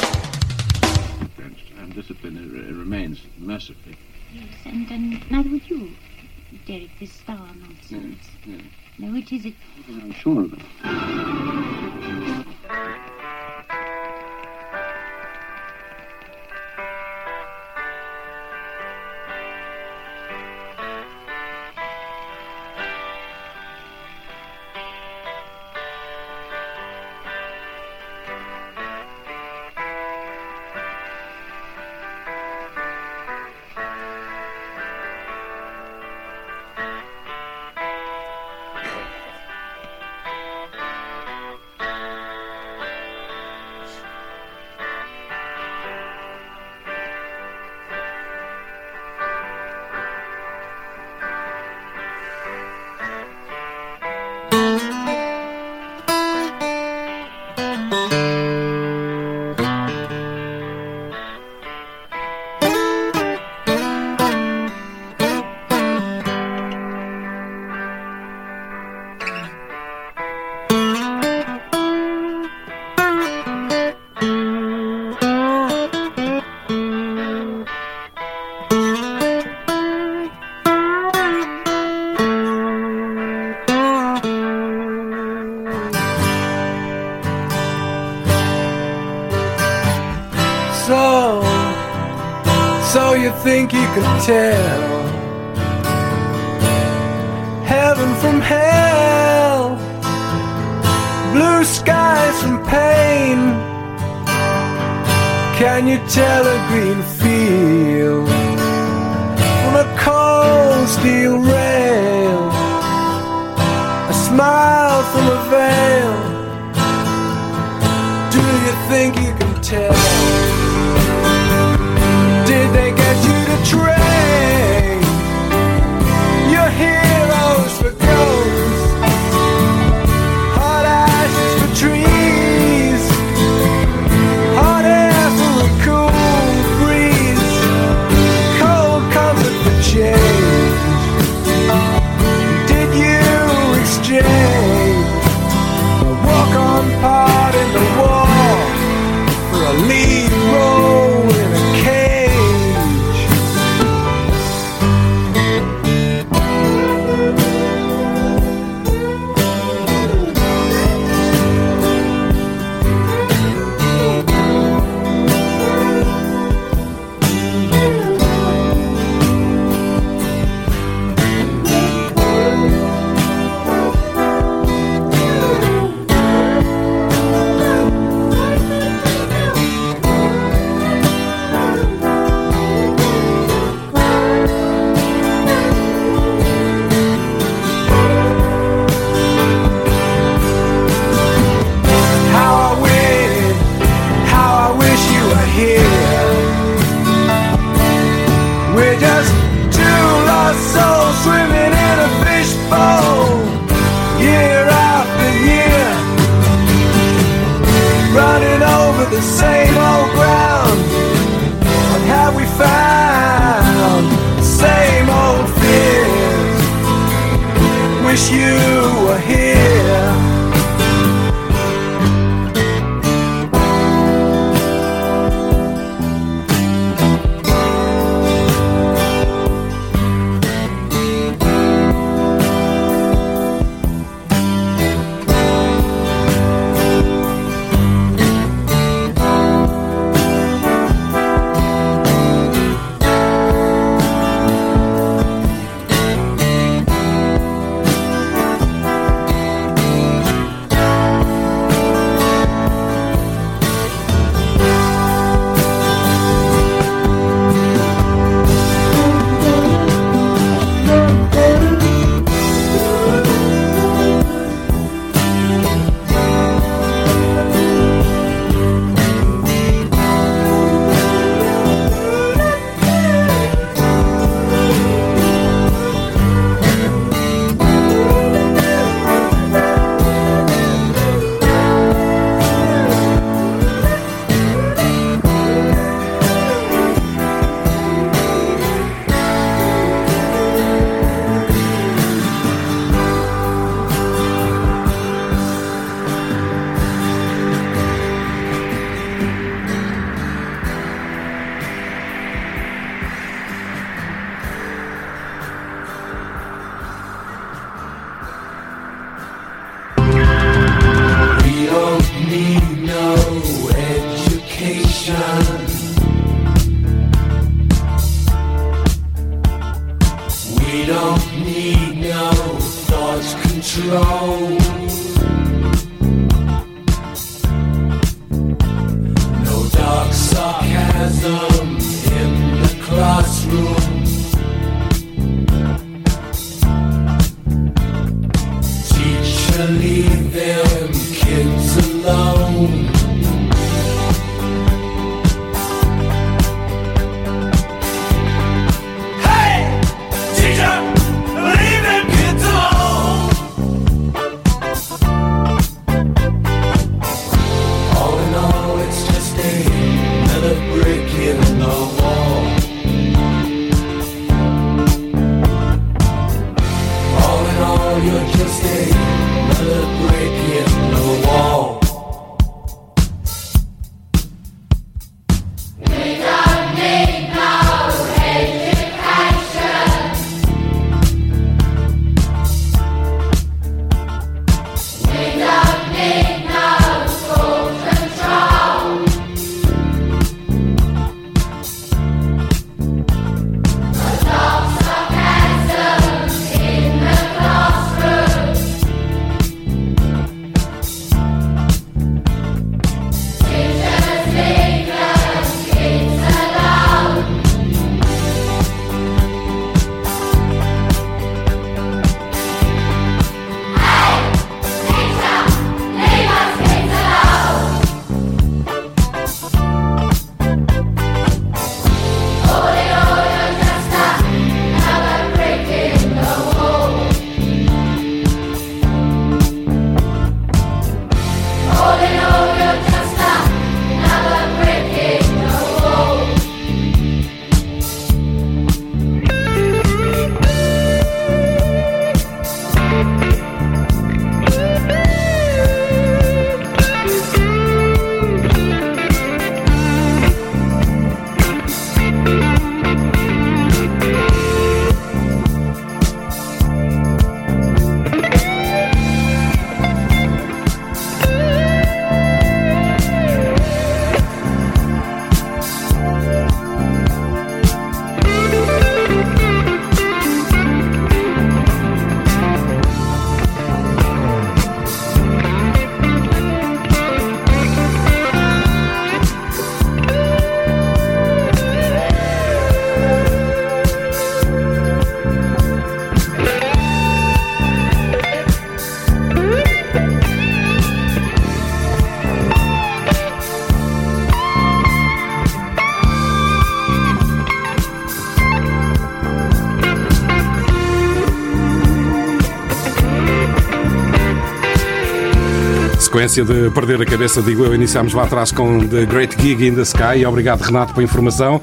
Sequência 506.10 506.44
de 506.44 506.72
perder 506.72 507.00
a 507.00 507.06
cabeça, 507.06 507.40
digo 507.40 507.64
eu, 507.64 507.76
iniciámos 507.76 508.16
lá 508.16 508.24
atrás 508.24 508.52
com 508.52 508.80
The 508.80 509.06
Great 509.06 509.40
Gig 509.40 509.68
in 509.68 509.76
the 509.76 509.84
Sky. 509.84 510.26
Obrigado, 510.26 510.62
Renato, 510.62 510.92
pela 510.92 511.04
informação. 511.04 511.62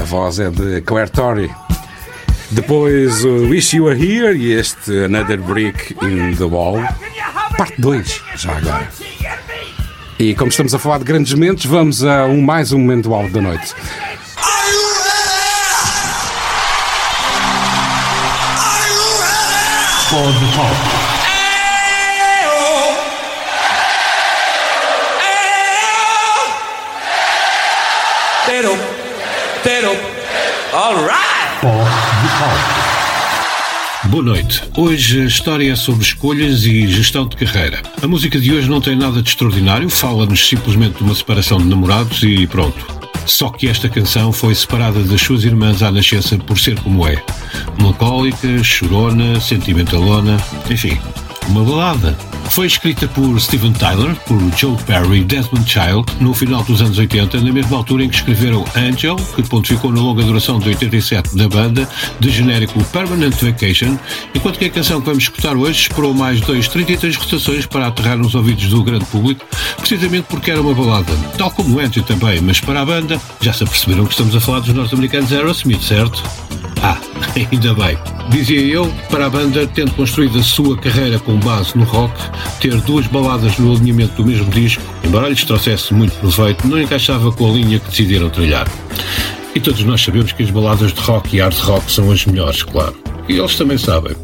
A 0.00 0.04
voz 0.04 0.38
é 0.38 0.48
de 0.48 0.80
Claire 0.80 1.10
Torrey. 1.10 1.50
Depois, 2.50 3.22
o 3.26 3.50
Wish 3.50 3.76
You 3.76 3.84
Were 3.84 4.02
Here 4.02 4.34
e 4.38 4.54
este 4.54 5.04
Another 5.04 5.38
Brick 5.38 5.94
in 6.00 6.34
the 6.34 6.44
Wall. 6.44 6.82
Parte 7.58 7.78
2, 7.78 8.22
já 8.36 8.56
agora. 8.56 8.88
E 10.18 10.34
como 10.34 10.48
estamos 10.48 10.74
a 10.74 10.78
falar 10.78 10.96
de 10.96 11.04
grandes 11.04 11.34
momentos, 11.34 11.66
vamos 11.66 12.02
a 12.02 12.24
um, 12.24 12.40
mais 12.40 12.72
um 12.72 12.78
momento 12.78 13.12
alto 13.12 13.34
da 13.34 13.42
noite. 13.42 13.74
For 20.08 20.32
the 20.32 20.56
top. 20.56 20.74
Pero, 20.78 20.93
noite. 34.24 34.62
Hoje 34.76 35.20
a 35.20 35.24
história 35.26 35.70
é 35.70 35.76
sobre 35.76 36.02
escolhas 36.02 36.64
e 36.64 36.88
gestão 36.88 37.28
de 37.28 37.36
carreira. 37.36 37.82
A 38.02 38.06
música 38.06 38.40
de 38.40 38.52
hoje 38.52 38.68
não 38.68 38.80
tem 38.80 38.96
nada 38.96 39.20
de 39.22 39.28
extraordinário, 39.28 39.88
fala-nos 39.90 40.48
simplesmente 40.48 40.96
de 40.96 41.04
uma 41.04 41.14
separação 41.14 41.58
de 41.58 41.66
namorados 41.66 42.22
e 42.22 42.46
pronto. 42.46 42.86
Só 43.26 43.50
que 43.50 43.68
esta 43.68 43.88
canção 43.88 44.32
foi 44.32 44.54
separada 44.54 45.02
das 45.02 45.20
suas 45.20 45.44
irmãs 45.44 45.82
à 45.82 45.92
nascença 45.92 46.38
por 46.38 46.58
ser 46.58 46.78
como 46.80 47.06
é. 47.06 47.22
Melancólica, 47.78 48.62
chorona, 48.64 49.38
sentimentalona, 49.40 50.38
enfim, 50.70 50.98
uma 51.48 51.62
balada. 51.62 52.16
Foi 52.50 52.66
escrita 52.66 53.08
por 53.08 53.40
Steven 53.40 53.72
Tyler, 53.72 54.14
por 54.26 54.38
Joe 54.56 54.76
Perry 54.84 55.20
e 55.20 55.24
Desmond 55.24 55.68
Child 55.68 56.04
no 56.20 56.32
final 56.32 56.62
dos 56.62 56.80
anos 56.80 56.98
80, 56.98 57.40
na 57.40 57.52
mesma 57.52 57.76
altura 57.76 58.04
em 58.04 58.08
que 58.08 58.14
escreveram 58.14 58.64
Angel, 58.76 59.16
que 59.16 59.42
pontificou 59.42 59.90
na 59.90 60.00
longa 60.00 60.22
duração 60.22 60.58
de 60.58 60.68
87 60.68 61.36
da 61.36 61.48
banda, 61.48 61.88
de 62.20 62.30
genérico 62.30 62.82
Permanent 62.84 63.34
Vacation, 63.34 63.98
enquanto 64.34 64.58
que 64.58 64.66
a 64.66 64.70
canção 64.70 65.00
que 65.00 65.06
vamos 65.06 65.24
escutar 65.24 65.56
hoje 65.56 65.82
esperou 65.82 66.14
mais 66.14 66.40
dois 66.40 66.68
33 66.68 67.16
rotações 67.16 67.66
para 67.66 67.88
aterrar 67.88 68.18
nos 68.18 68.34
ouvidos 68.34 68.66
do 68.68 68.84
grande 68.84 69.04
público, 69.06 69.44
precisamente 69.78 70.26
porque 70.28 70.50
era 70.50 70.60
uma 70.60 70.74
balada, 70.74 71.12
tal 71.36 71.50
como 71.50 71.80
Angel 71.80 72.04
também, 72.04 72.40
mas 72.40 72.60
para 72.60 72.82
a 72.82 72.84
banda, 72.84 73.20
já 73.40 73.52
se 73.52 73.64
aperceberam 73.64 74.04
que 74.06 74.12
estamos 74.12 74.34
a 74.36 74.40
falar 74.40 74.60
dos 74.60 74.72
norte-americanos 74.72 75.32
Aerosmith, 75.32 75.82
certo? 75.82 76.22
Ah, 76.82 76.98
ainda 77.36 77.74
bem. 77.74 77.98
Dizia 78.30 78.60
eu, 78.60 78.92
para 79.10 79.26
a 79.26 79.30
banda, 79.30 79.66
tendo 79.66 79.92
construído 79.92 80.38
a 80.38 80.42
sua 80.42 80.76
carreira 80.76 81.18
com 81.18 81.36
base 81.38 81.76
no 81.76 81.84
rock, 81.84 82.14
ter 82.60 82.74
duas 82.82 83.06
baladas 83.06 83.58
no 83.58 83.74
alinhamento 83.74 84.22
do 84.22 84.26
mesmo 84.26 84.50
disco, 84.50 84.82
embora 85.04 85.28
lhes 85.28 85.44
trouxesse 85.44 85.92
muito 85.92 86.12
proveito, 86.18 86.66
não 86.66 86.80
encaixava 86.80 87.30
com 87.32 87.50
a 87.50 87.52
linha 87.52 87.78
que 87.78 87.90
decidiram 87.90 88.30
trilhar. 88.30 88.68
E 89.54 89.60
todos 89.60 89.82
nós 89.84 90.02
sabemos 90.02 90.32
que 90.32 90.42
as 90.42 90.50
baladas 90.50 90.92
de 90.92 91.00
rock 91.00 91.36
e 91.36 91.40
hard 91.40 91.56
rock 91.58 91.90
são 91.90 92.10
as 92.10 92.24
melhores, 92.26 92.62
claro. 92.62 92.96
E 93.28 93.38
eles 93.38 93.54
também 93.54 93.78
sabem. 93.78 94.16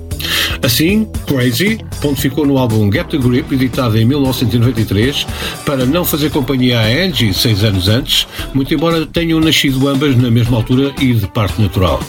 Assim, 0.63 1.07
Crazy 1.27 1.79
pontificou 2.01 2.47
no 2.47 2.59
álbum 2.59 2.91
Get 2.93 3.09
the 3.09 3.19
Grip, 3.19 3.53
editado 3.55 3.99
em 3.99 4.05
1993, 4.05 5.27
para 5.65 5.85
não 5.85 6.05
fazer 6.05 6.31
companhia 6.31 6.81
a 6.81 6.87
Angie 6.87 7.33
seis 7.33 7.65
anos 7.65 7.89
antes, 7.89 8.27
muito 8.55 8.73
embora 8.73 9.07
tenham 9.07 9.41
nascido 9.41 9.89
ambas 9.89 10.17
na 10.17 10.31
mesma 10.31 10.57
altura 10.57 10.93
e 11.01 11.15
de 11.15 11.27
parte 11.29 11.61
natural. 11.61 12.01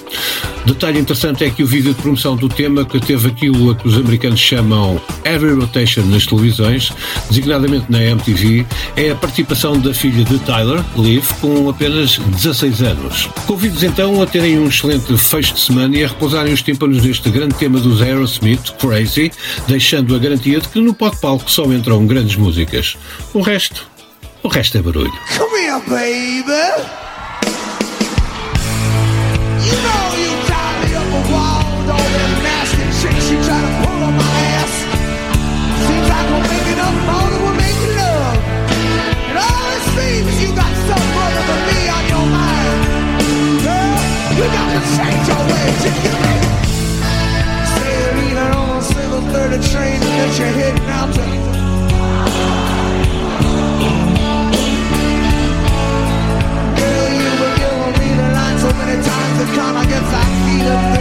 Detalhe 0.66 1.00
interessante 1.00 1.44
é 1.44 1.50
que 1.50 1.64
o 1.64 1.66
vídeo 1.68 1.94
de 1.94 2.02
promoção 2.02 2.36
do 2.36 2.48
tema, 2.48 2.86
que 2.86 3.00
teve 3.00 3.30
aquilo 3.30 3.72
a 3.72 3.76
que 3.76 3.88
os 3.88 3.96
americanos 3.96 4.40
chamam 4.40 5.02
Heavy 5.26 5.54
Rotation 5.54 6.04
nas 6.04 6.28
televisões, 6.28 6.94
designadamente 7.30 7.86
na 7.90 8.02
MTV, 8.04 8.66
é 8.96 9.10
a 9.10 9.16
participação 9.16 9.80
da 9.80 9.92
filha 9.92 10.24
de 10.24 10.38
Tyler, 10.40 10.84
Liv, 10.96 11.28
com 11.40 11.68
apenas 11.68 12.18
16 12.18 12.84
anos. 12.84 13.28
Convido-os 13.48 13.84
então 13.84 14.22
a 14.22 14.28
terem 14.28 14.60
um 14.60 14.68
excelente 14.68 15.18
fecho 15.18 15.56
de 15.56 15.62
semana 15.62 15.98
e 15.98 16.04
a 16.04 16.08
repousarem 16.08 16.54
os 16.54 16.62
tímpanos 16.62 17.04
neste 17.04 17.30
grande 17.32 17.56
tema 17.56 17.80
dos 17.80 18.01
Aerosmith, 18.02 18.72
Crazy, 18.80 19.32
deixando 19.68 20.16
a 20.16 20.20
garantia 20.20 20.60
de 20.60 20.68
que 20.68 20.80
no 20.80 20.94
palco 20.94 21.50
só 21.50 21.66
entram 21.66 22.06
grandes 22.06 22.36
músicas. 22.36 22.98
O 23.34 23.42
resto, 23.42 23.88
o 24.44 24.48
resto 24.48 24.78
é 24.78 24.82
barulho. 24.82 25.12
Come 25.38 25.60
here, 25.60 25.80
baby. 25.88 27.02
You 29.64 29.76
know 29.78 30.12
me 30.16 30.42
up 30.96 31.06
a 31.06 31.32
wall 31.32 31.72
all 31.92 31.98
them 31.98 32.34
nasty 32.44 32.84
to 33.36 33.56
pull 33.82 34.12
my 34.12 34.38
ass. 34.58 34.74
Making 36.50 36.80
up 36.80 36.96
more 37.06 37.30
than 37.30 37.42
we're 37.44 37.56
making 37.56 37.94
love. 37.98 38.38
Got 40.56 40.74
something 40.88 41.34
than 41.48 41.62
me 41.68 41.80
on 41.90 42.04
your 42.10 42.26
mind. 42.36 42.80
Girl, 43.64 44.00
you 44.38 44.46
got 44.52 44.68
to 44.74 44.80
change 44.98 45.28
your 45.28 46.41
single 49.52 49.68
thirty 49.68 49.70
train 49.70 50.00
that 50.00 50.40
you're 50.40 50.48
heading 50.48 50.90
out 50.90 51.14
to. 51.14 51.22
Girl, 56.80 57.10
you've 57.20 57.40
been 57.40 57.56
giving 57.60 57.96
me 58.00 58.10
the 58.16 58.28
line 58.34 58.58
so 58.60 58.70
many 58.74 58.96
times 59.04 59.38
to 59.40 59.46
come. 59.56 59.76
I 59.78 59.86
guess 59.86 60.08
I 60.08 60.26
need 60.48 60.66
a 60.66 61.01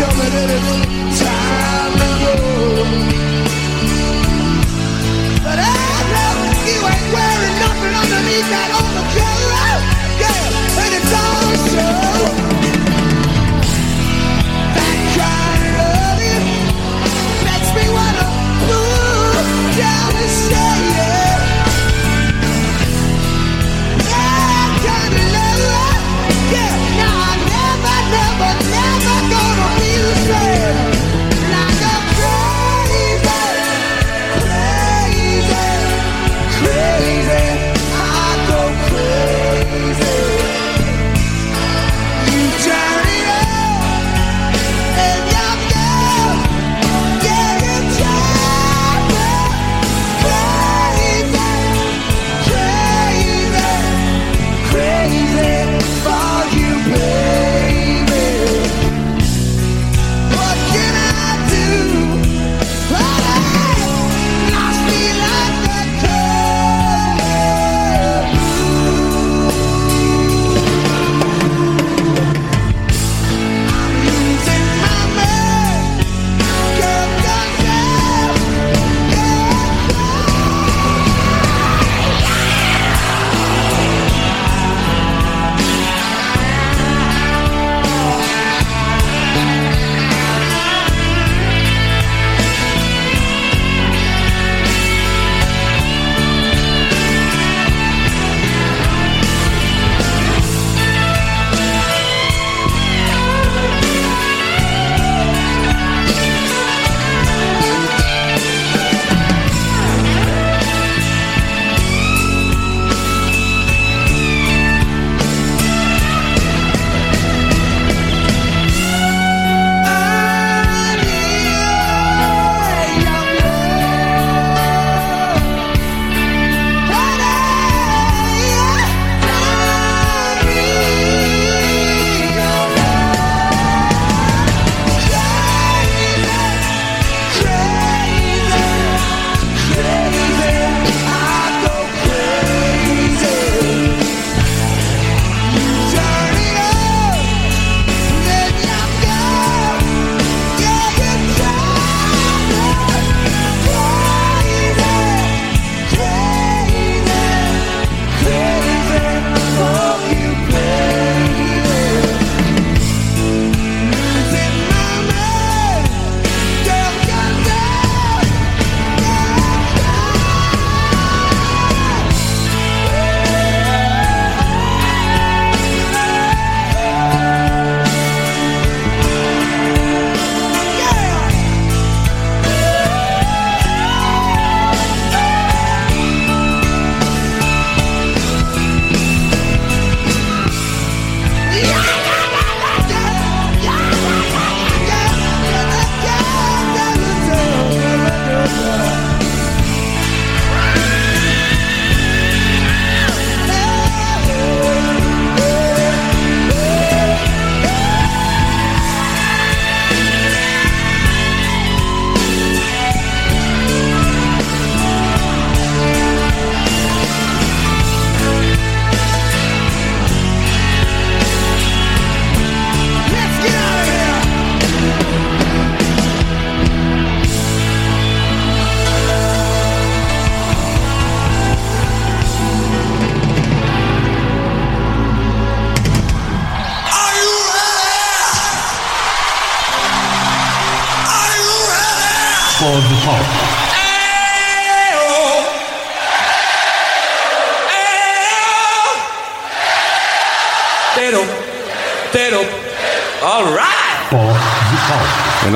coming 0.00 0.32
any 0.32 0.60
time 1.20 1.94
ago. 2.08 2.34
But 5.44 5.58
I 5.60 5.76
know 6.12 6.36
you 6.68 6.78
ain't 6.88 7.08
wearing 7.12 7.56
nothing 7.64 7.94
underneath 8.00 8.48
that 8.48 8.70
overcoat. 8.80 9.19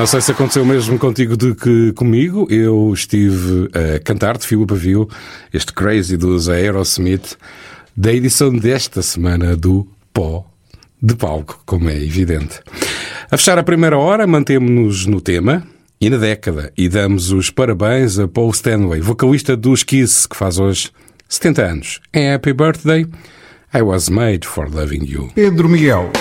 Não 0.05 0.07
sei 0.07 0.21
se 0.21 0.31
aconteceu 0.31 0.63
mesmo 0.63 0.99
contigo 0.99 1.35
do 1.35 1.55
que 1.55 1.91
comigo. 1.93 2.45
Eu 2.47 2.93
estive 2.93 3.71
a 3.73 3.99
cantar 3.99 4.37
de 4.37 4.45
fio 4.45 4.61
a 4.61 4.67
pavio 4.67 5.09
este 5.51 5.73
Crazy 5.73 6.15
dos 6.15 6.47
Aerosmith 6.47 7.35
da 7.97 8.13
edição 8.13 8.55
desta 8.55 9.01
semana 9.01 9.55
do 9.55 9.87
Pó 10.13 10.45
de 11.01 11.15
Palco, 11.15 11.59
como 11.65 11.89
é 11.89 11.95
evidente. 11.95 12.59
A 13.31 13.35
fechar 13.35 13.57
a 13.57 13.63
primeira 13.63 13.97
hora, 13.97 14.27
mantemos-nos 14.27 15.07
no 15.07 15.19
tema 15.19 15.63
e 15.99 16.07
na 16.07 16.17
década 16.17 16.71
e 16.77 16.87
damos 16.87 17.31
os 17.31 17.49
parabéns 17.49 18.19
a 18.19 18.27
Paul 18.27 18.51
Stanley, 18.51 19.01
vocalista 19.01 19.57
dos 19.57 19.81
Kiss, 19.81 20.29
que 20.29 20.35
faz 20.35 20.59
hoje 20.59 20.91
70 21.27 21.61
anos. 21.63 21.99
Em 22.13 22.31
Happy 22.31 22.53
Birthday, 22.53 23.07
I 23.73 23.81
Was 23.81 24.07
Made 24.09 24.45
for 24.45 24.71
Loving 24.71 25.03
You. 25.03 25.31
Pedro 25.33 25.67
Miguel. 25.67 26.11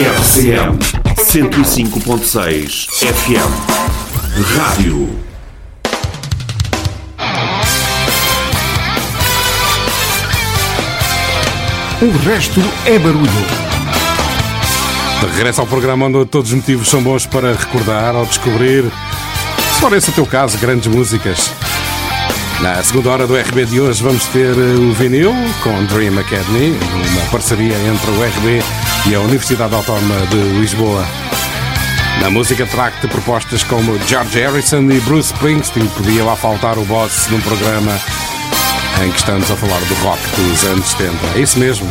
RCM 0.00 0.78
105.6 1.18 2.88
FM 3.04 3.52
Rádio. 4.56 5.10
O 12.00 12.10
resto 12.26 12.62
é 12.86 12.98
barulho. 12.98 13.28
De 15.20 15.26
regresso 15.26 15.60
ao 15.60 15.66
programa 15.66 16.06
onde 16.06 16.24
todos 16.24 16.50
os 16.50 16.56
motivos 16.56 16.88
são 16.88 17.02
bons 17.02 17.26
para 17.26 17.52
recordar 17.52 18.16
ou 18.16 18.24
descobrir, 18.24 18.84
se 19.74 19.80
for 19.82 19.92
esse 19.92 20.08
o 20.08 20.14
teu 20.14 20.24
caso, 20.24 20.56
grandes 20.56 20.86
músicas. 20.86 21.52
Na 22.62 22.82
segunda 22.82 23.10
hora 23.10 23.26
do 23.26 23.36
RB 23.36 23.66
de 23.66 23.78
hoje 23.78 24.02
vamos 24.02 24.24
ter 24.28 24.56
eh, 24.56 24.78
o 24.78 24.94
vinil 24.94 25.34
com 25.62 25.84
Dream 25.84 26.18
Academy, 26.18 26.70
uma 27.12 27.30
parceria 27.30 27.76
entre 27.76 28.10
o 28.10 28.24
RB 28.24 28.62
e 29.08 29.14
a 29.14 29.20
Universidade 29.20 29.74
Autónoma 29.74 30.26
de 30.26 30.36
Lisboa. 30.58 31.06
Na 32.20 32.30
música 32.30 32.66
track 32.66 33.00
de 33.00 33.08
propostas 33.08 33.62
como 33.62 33.98
George 34.06 34.38
Harrison 34.38 34.82
e 34.90 35.00
Bruce 35.00 35.32
Springsteen 35.32 35.86
podia 35.88 36.24
lá 36.24 36.36
faltar 36.36 36.78
o 36.78 36.84
boss 36.84 37.28
num 37.30 37.40
programa 37.40 37.92
em 39.02 39.10
que 39.10 39.18
estamos 39.18 39.50
a 39.50 39.56
falar 39.56 39.80
do 39.80 39.94
rock 40.02 40.20
dos 40.36 40.64
anos 40.64 40.88
70. 40.90 41.14
É 41.36 41.40
isso 41.40 41.58
mesmo, 41.58 41.88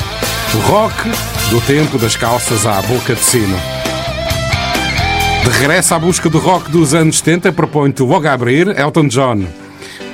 o 0.53 0.57
rock 0.69 0.95
do 1.49 1.59
tempo 1.61 1.97
das 1.97 2.15
calças 2.15 2.65
à 2.65 2.81
boca 2.83 3.15
de 3.15 3.23
sino. 3.23 3.59
De 5.43 5.49
regresso 5.49 5.95
à 5.95 5.99
busca 5.99 6.29
do 6.29 6.37
rock 6.37 6.69
dos 6.69 6.93
anos 6.93 7.17
70, 7.17 7.51
proponho-te 7.53 8.03
logo 8.03 8.27
a 8.27 8.33
abrir 8.33 8.67
Elton 8.77 9.07
John, 9.07 9.45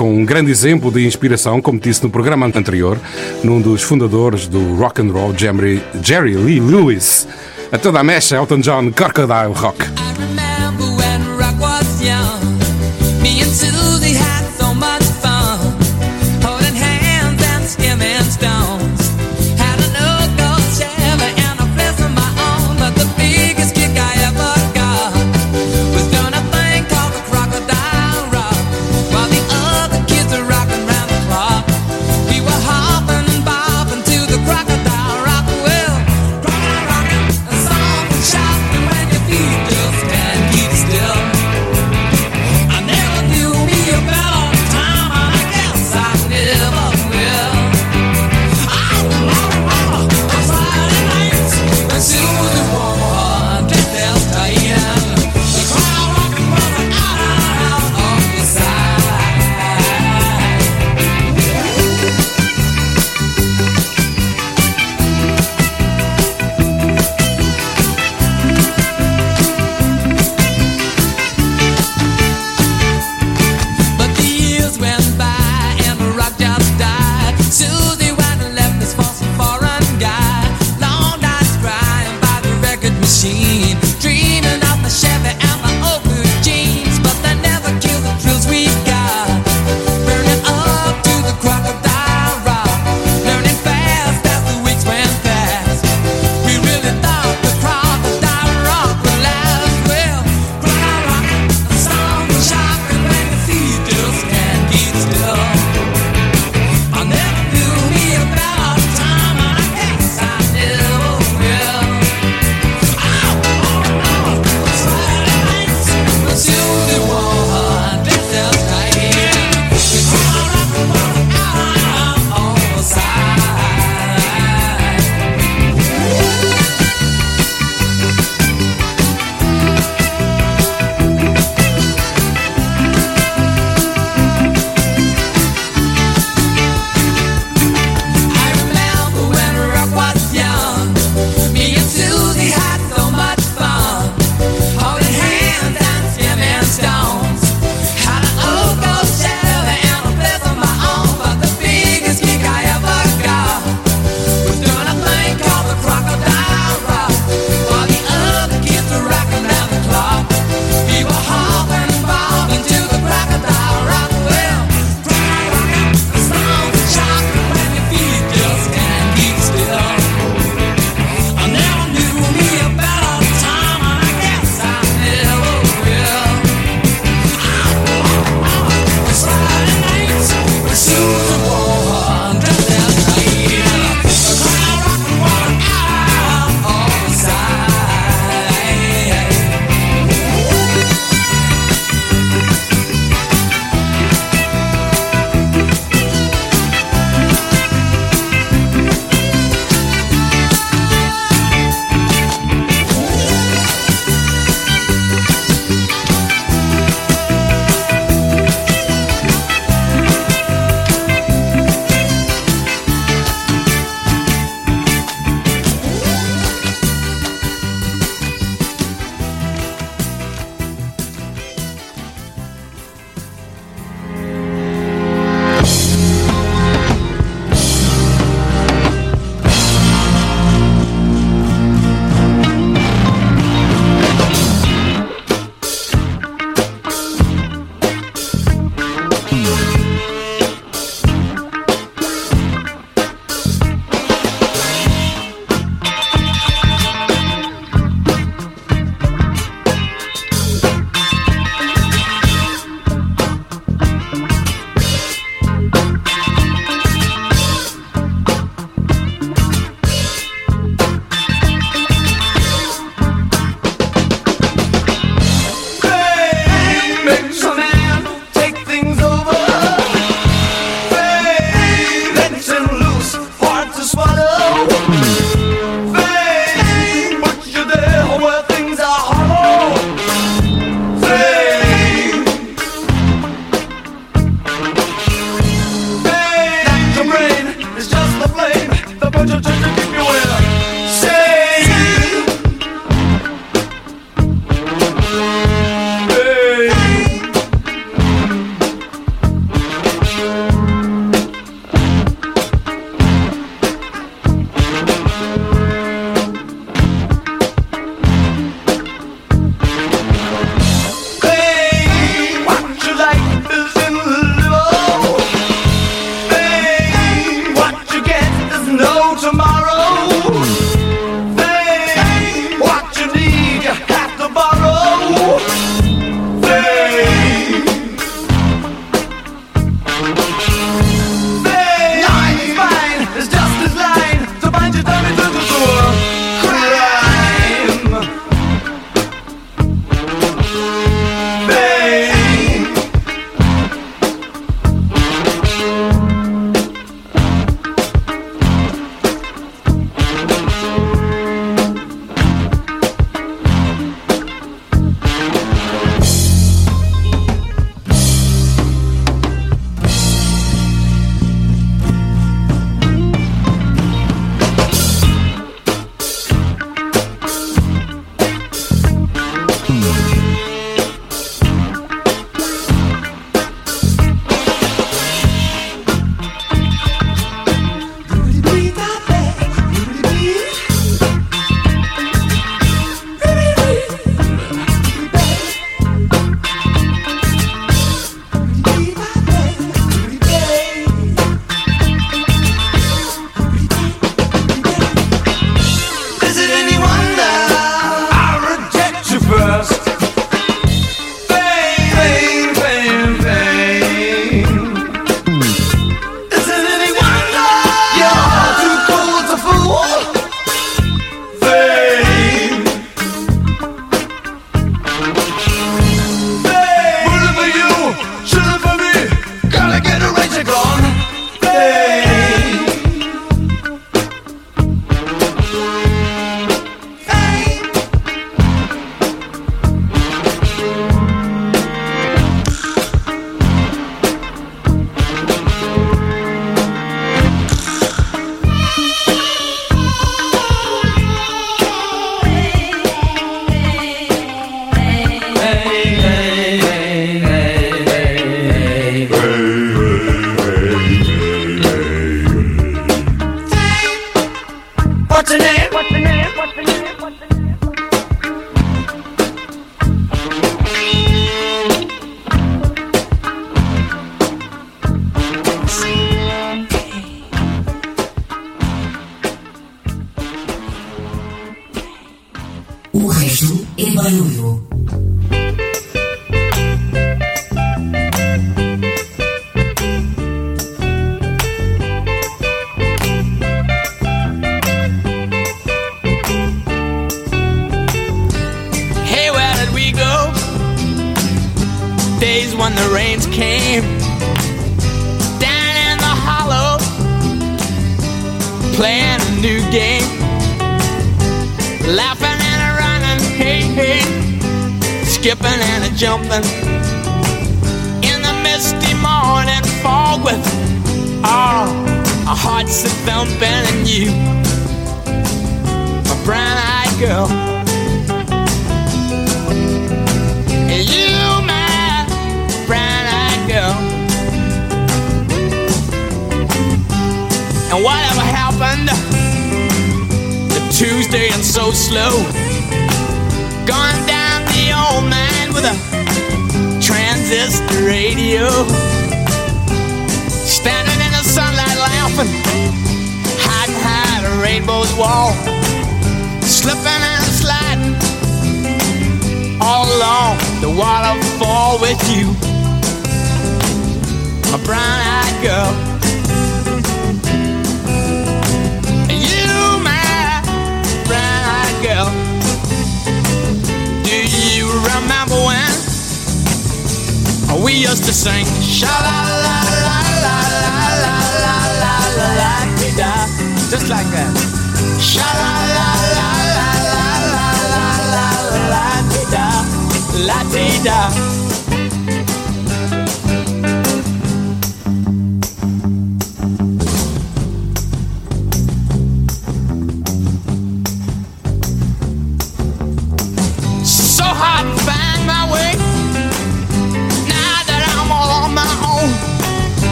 com 0.00 0.14
um 0.14 0.24
grande 0.24 0.50
exemplo 0.50 0.90
de 0.90 1.06
inspiração, 1.06 1.60
como 1.60 1.78
disse 1.78 2.02
no 2.02 2.08
programa 2.08 2.46
anterior, 2.46 2.98
num 3.44 3.60
dos 3.60 3.82
fundadores 3.82 4.48
do 4.48 4.76
rock 4.76 5.02
and 5.02 5.12
roll, 5.12 5.36
Jerry, 5.36 5.82
Jerry 6.02 6.38
Lee 6.38 6.58
Lewis. 6.58 7.28
A 7.70 7.76
toda 7.76 8.00
a 8.00 8.02
mecha, 8.02 8.36
Elton 8.36 8.62
John, 8.62 8.90
Crocodile 8.92 9.52
Rock. 9.52 9.84
remember 10.18 10.86
when 10.96 11.36
rock 11.36 11.54
was 11.60 12.02
young. 12.02 12.40
Me 13.20 13.42
and 13.42 14.49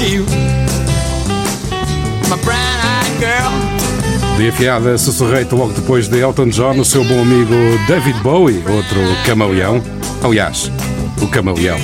you, 0.00 0.24
my 2.28 2.36
brown-eyed 2.44 3.18
girl. 3.18 4.36
De 4.36 4.48
afiada 4.48 4.96
sussurreita 4.98 5.54
logo 5.54 5.72
depois 5.72 6.08
de 6.08 6.18
Elton 6.18 6.48
John, 6.48 6.78
o 6.78 6.84
seu 6.84 7.04
bom 7.04 7.20
amigo 7.20 7.54
David 7.86 8.20
Bowie, 8.20 8.62
outro 8.66 9.00
camaleão. 9.24 9.82
Aliás, 10.22 10.70
o 11.20 11.26
camaleão. 11.28 11.78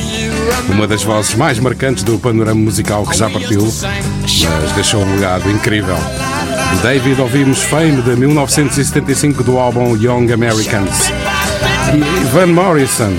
Uma 0.68 0.86
das 0.86 1.02
vozes 1.02 1.34
mais 1.34 1.58
marcantes 1.58 2.02
do 2.02 2.18
panorama 2.18 2.60
musical 2.60 3.06
que 3.06 3.16
já 3.16 3.30
partiu, 3.30 3.62
mas 3.62 4.72
deixou 4.72 5.02
um 5.02 5.14
legado 5.14 5.50
incrível. 5.50 5.96
David 6.82 7.20
ouvimos 7.20 7.62
Fame 7.62 8.02
de 8.02 8.16
1975 8.16 9.42
do 9.42 9.58
álbum 9.58 9.96
Young 9.96 10.32
Americans. 10.32 11.10
E 11.94 12.24
Van 12.32 12.48
Morrison, 12.48 13.14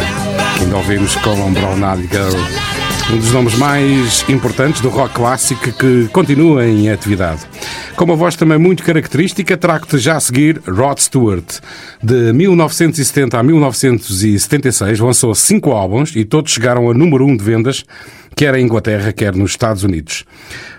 que 0.57 0.63
ainda 0.63 0.77
ouvimos 0.77 1.15
com 1.15 1.51
Brown 1.51 1.95
Eyed 1.95 2.09
Girl 2.11 2.66
um 3.11 3.17
dos 3.17 3.31
nomes 3.31 3.55
mais 3.55 4.25
importantes 4.27 4.81
do 4.81 4.89
rock 4.89 5.13
clássico 5.13 5.71
que 5.71 6.09
continua 6.09 6.65
em 6.65 6.89
atividade. 6.89 7.41
Com 7.95 8.03
uma 8.03 8.15
voz 8.15 8.35
também 8.35 8.57
muito 8.57 8.83
característica, 8.83 9.55
trago-te 9.55 9.97
já 9.97 10.17
a 10.17 10.19
seguir 10.19 10.61
Rod 10.67 10.99
Stewart. 10.99 11.59
De 12.03 12.33
1970 12.33 13.39
a 13.39 13.43
1976 13.43 14.99
lançou 14.99 15.33
cinco 15.33 15.71
álbuns 15.71 16.15
e 16.15 16.25
todos 16.25 16.51
chegaram 16.51 16.89
a 16.89 16.93
número 16.93 17.25
um 17.25 17.37
de 17.37 17.43
vendas, 17.43 17.85
quer 18.35 18.53
em 18.55 18.65
Inglaterra, 18.65 19.13
quer 19.13 19.33
nos 19.33 19.51
Estados 19.51 19.83
Unidos. 19.83 20.25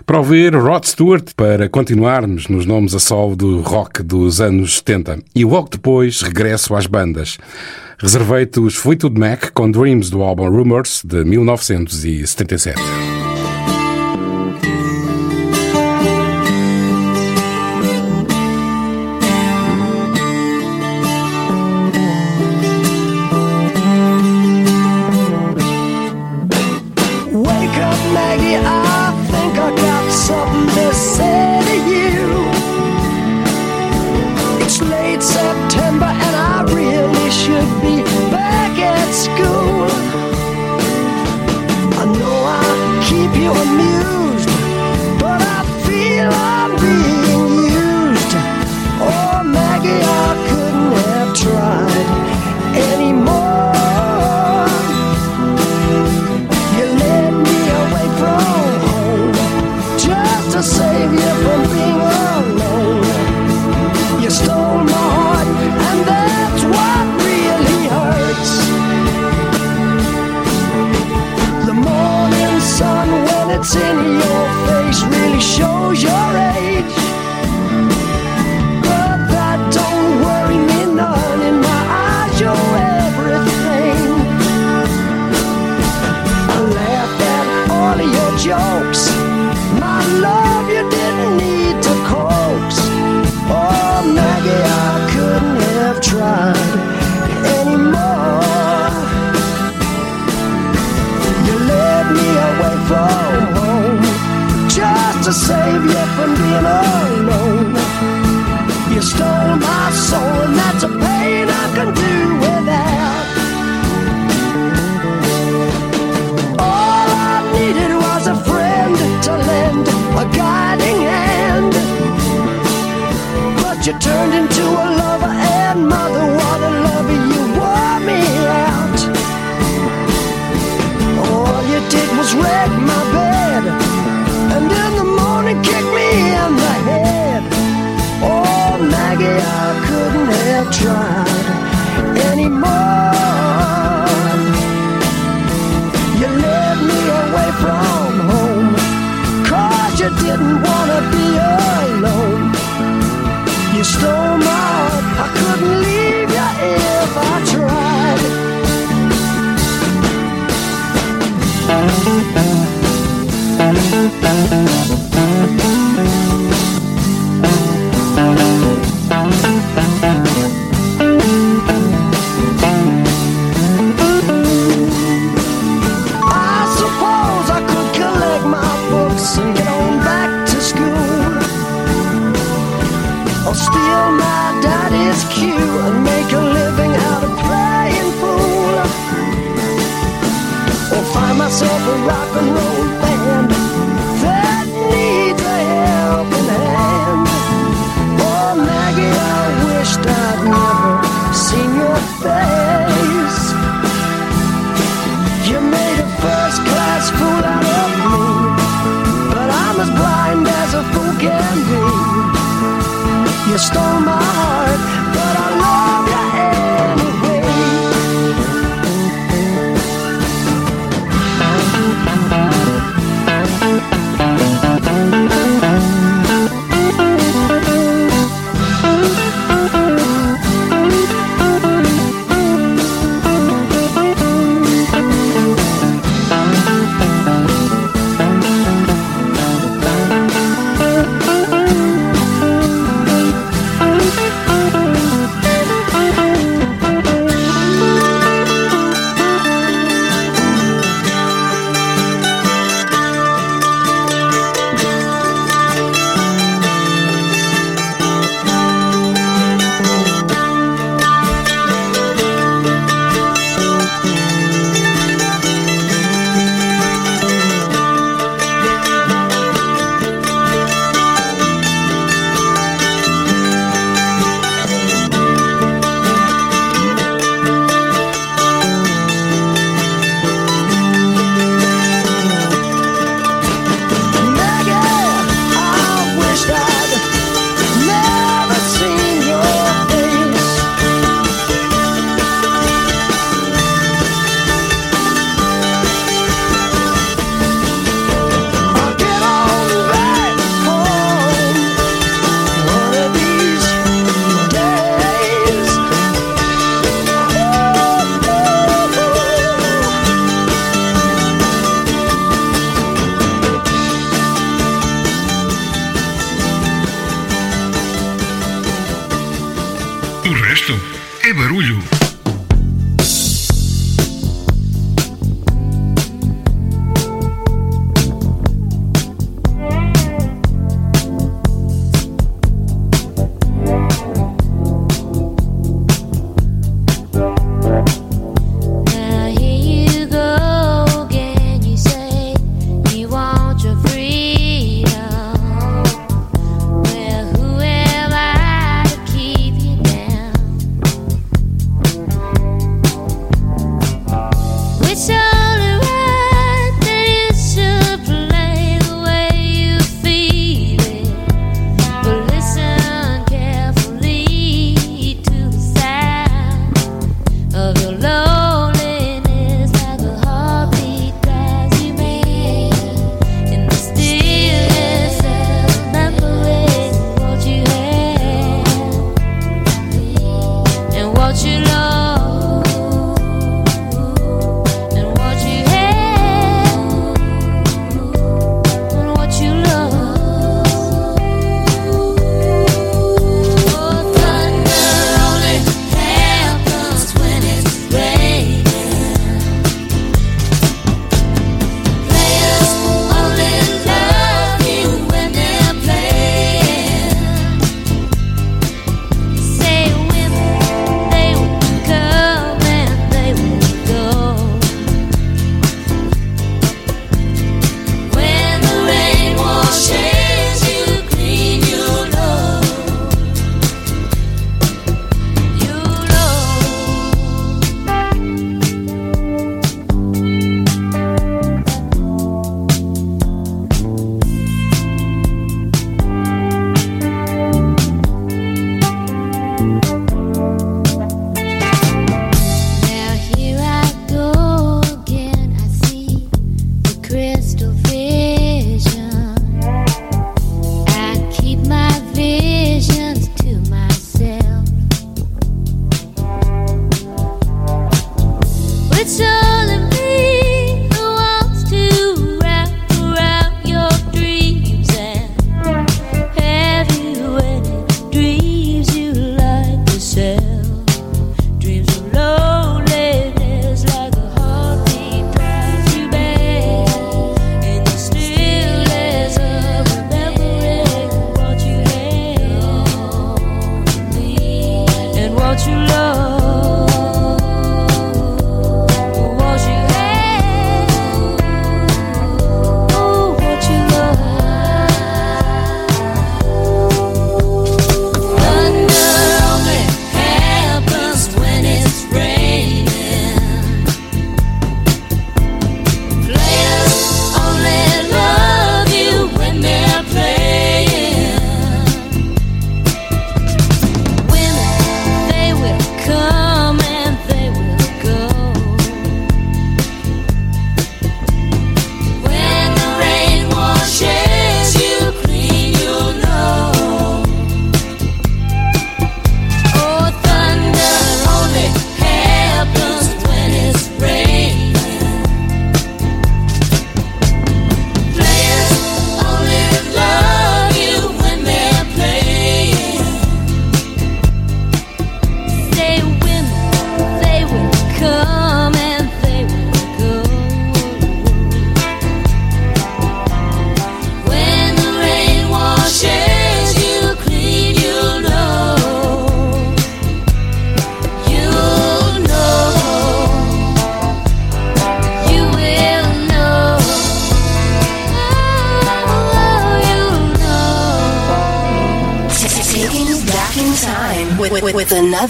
Para 0.05 0.19
ouvir 0.19 0.55
Rod 0.55 0.85
Stewart, 0.85 1.31
para 1.35 1.67
continuarmos 1.67 2.47
nos 2.47 2.65
nomes 2.65 2.93
a 2.93 2.99
sol 2.99 3.35
do 3.35 3.61
rock 3.61 4.03
dos 4.03 4.39
anos 4.39 4.77
70. 4.77 5.19
E 5.33 5.43
logo 5.43 5.69
depois 5.69 6.21
regresso 6.21 6.75
às 6.75 6.85
bandas. 6.85 7.39
Reservei-te 8.01 8.61
os 8.61 8.75
Fleetwood 8.75 9.19
Mac 9.19 9.51
com 9.53 9.69
Dreams 9.69 10.09
do 10.09 10.21
álbum 10.23 10.49
Rumors 10.49 11.01
de 11.03 11.25
1977. 11.25 13.08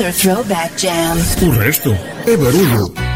With 0.10 0.26
another 0.26 0.44
throwback 0.44 0.76
jam. 0.77 1.18
O 1.41 1.49
resto 1.52 1.91
é 2.26 2.36
barulho. 2.36 3.09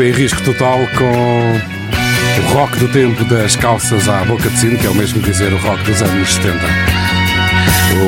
RB 0.00 0.08
em 0.08 0.12
risco 0.12 0.40
total 0.42 0.78
com 0.96 1.60
o 2.40 2.54
rock 2.54 2.78
do 2.78 2.88
tempo 2.88 3.22
das 3.24 3.54
calças 3.54 4.08
à 4.08 4.24
boca 4.24 4.48
de 4.48 4.58
sino, 4.58 4.78
que 4.78 4.86
é 4.86 4.90
o 4.90 4.94
mesmo 4.94 5.20
dizer 5.20 5.52
o 5.52 5.58
rock 5.58 5.82
dos 5.84 6.00
anos 6.00 6.34
70. 6.34 6.58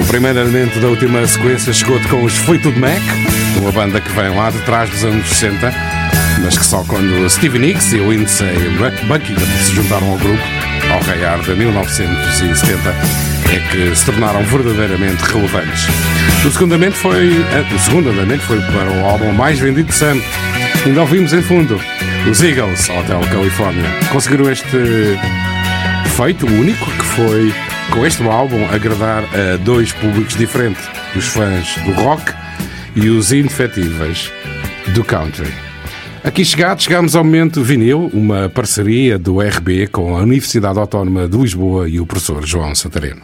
O 0.01 0.07
primeiro 0.07 0.39
elemento 0.39 0.81
da 0.81 0.89
última 0.89 1.27
sequência 1.27 1.73
chegou-te 1.73 2.09
com 2.09 2.25
os 2.25 2.35
Foi 2.35 2.59
Tudo 2.59 2.81
Mac, 2.81 3.03
uma 3.59 3.71
banda 3.73 4.01
que 4.01 4.11
vem 4.13 4.35
lá 4.35 4.51
de 4.51 4.59
trás 4.61 4.89
dos 4.89 5.05
anos 5.05 5.29
60, 5.29 5.73
mas 6.43 6.57
que 6.57 6.65
só 6.65 6.83
quando 6.85 7.29
Stevie 7.29 7.59
Nicks 7.59 7.93
e 7.93 7.97
o 7.97 8.11
Lindsay 8.11 8.55
Buckingham 9.07 9.47
se 9.63 9.73
juntaram 9.75 10.13
ao 10.13 10.19
grupo, 10.19 10.43
ao 10.91 11.01
raiar 11.01 11.41
de 11.41 11.55
1970, 11.55 12.89
é 13.53 13.59
que 13.71 13.95
se 13.95 14.07
tornaram 14.07 14.43
verdadeiramente 14.45 15.23
relevantes. 15.25 15.87
O 16.45 16.51
segundo 16.51 16.75
andamento 16.75 16.97
foi, 16.97 17.33
eh, 17.53 17.75
o 17.75 17.79
segundo 17.79 18.09
andamento 18.09 18.43
foi 18.45 18.61
para 18.61 18.91
o 18.91 19.05
álbum 19.05 19.33
mais 19.33 19.59
vendido 19.59 19.89
de 19.89 19.95
sempre. 19.95 20.52
Ainda 20.85 21.03
ouvimos 21.03 21.33
em 21.33 21.41
fundo 21.41 21.79
os 22.29 22.43
Eagles, 22.43 22.91
Hotel 22.91 23.21
California. 23.31 23.85
Conseguiram 24.11 24.51
este 24.51 24.67
feito 26.17 26.45
único 26.45 26.85
que 26.91 27.05
foi 27.05 27.55
com 27.93 28.05
este 28.05 28.21
álbum 28.25 28.67
agradar 28.69 29.23
a 29.33 29.57
dois 29.59 29.93
públicos 29.93 30.35
diferentes, 30.35 30.83
os 31.15 31.27
fãs 31.27 31.77
do 31.85 31.93
rock 31.93 32.33
e 32.97 33.09
os 33.09 33.33
indefetíveis 33.33 34.33
do 34.93 35.05
country. 35.05 35.53
Aqui 36.25 36.45
chegados, 36.45 36.83
chegamos 36.83 37.15
ao 37.15 37.23
momento 37.23 37.63
vinil, 37.63 38.11
uma 38.13 38.49
parceria 38.49 39.17
do 39.17 39.41
RB 39.41 39.87
com 39.87 40.17
a 40.17 40.23
Universidade 40.23 40.81
Autónoma 40.81 41.29
de 41.29 41.37
Lisboa 41.37 41.89
e 41.89 42.01
o 42.01 42.07
professor 42.07 42.45
João 42.45 42.75
Santareno. 42.75 43.23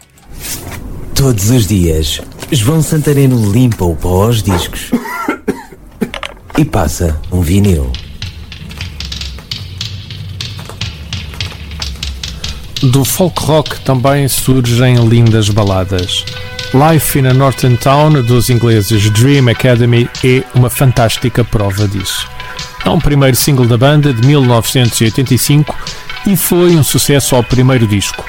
Todos 1.13 1.51
os 1.51 1.67
dias, 1.67 2.21
João 2.53 2.83
Santareno 2.83 3.51
limpa 3.51 3.85
o 3.85 3.97
pó 3.97 4.27
aos 4.27 4.45
discos 4.45 4.93
e 6.59 6.65
passa 6.65 7.21
um 7.31 7.41
vinil. 7.41 7.93
Do 12.83 13.05
folk 13.05 13.41
rock 13.45 13.81
também 13.83 14.27
surgem 14.27 14.97
lindas 15.07 15.49
baladas. 15.51 16.25
Life 16.75 17.17
in 17.17 17.27
a 17.29 17.33
Northern 17.33 17.77
Town, 17.77 18.23
dos 18.25 18.51
ingleses 18.51 19.09
Dream 19.11 19.49
Academy, 19.49 20.11
é 20.25 20.43
uma 20.53 20.69
fantástica 20.69 21.45
prova 21.45 21.87
disso. 21.87 22.29
É 22.85 22.91
um 22.91 22.99
primeiro 22.99 23.37
single 23.37 23.67
da 23.67 23.79
banda 23.79 24.13
de 24.13 24.27
1985 24.27 25.77
e 26.27 26.37
foi 26.37 26.75
um 26.75 26.83
sucesso 26.83 27.37
ao 27.37 27.45
primeiro 27.45 27.87
disco. 27.87 28.25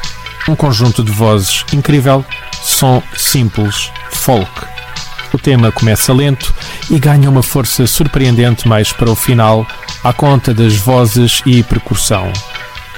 Um 0.48 0.56
conjunto 0.56 1.04
de 1.04 1.12
vozes 1.12 1.66
incrível, 1.74 2.24
som 2.62 3.02
simples, 3.18 3.92
folk. 4.12 4.52
O 5.34 5.38
tema 5.40 5.72
começa 5.72 6.14
lento 6.14 6.54
e 6.90 7.00
ganha 7.00 7.30
uma 7.30 7.44
força 7.44 7.86
surpreendente 7.86 8.68
mais 8.68 8.92
para 8.92 9.12
o 9.12 9.16
final, 9.16 9.66
à 10.04 10.12
conta 10.12 10.54
das 10.54 10.76
vozes 10.76 11.42
e 11.46 11.62
percussão. 11.64 12.32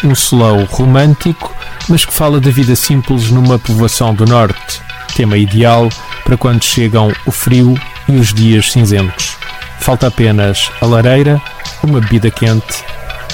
Um 0.04 0.12
slow 0.14 0.66
romântico, 0.66 1.54
mas 1.88 2.06
que 2.06 2.14
fala 2.14 2.40
da 2.40 2.50
vida 2.50 2.76
simples 2.76 3.30
numa 3.30 3.60
povoação 3.60 4.14
do 4.14 4.26
norte. 4.26 4.82
Tema 5.16 5.38
ideal 5.38 5.90
para 6.24 6.38
quando 6.38 6.64
chegam 6.64 7.12
o 7.26 7.32
frio 7.32 7.76
e 8.08 8.16
os 8.16 8.34
dias 8.34 8.72
cinzentos. 8.72 9.38
Falta 9.80 10.08
apenas 10.08 10.72
a 10.80 10.86
lareira, 10.86 11.42
uma 11.84 12.00
bebida 12.00 12.32
quente 12.32 12.84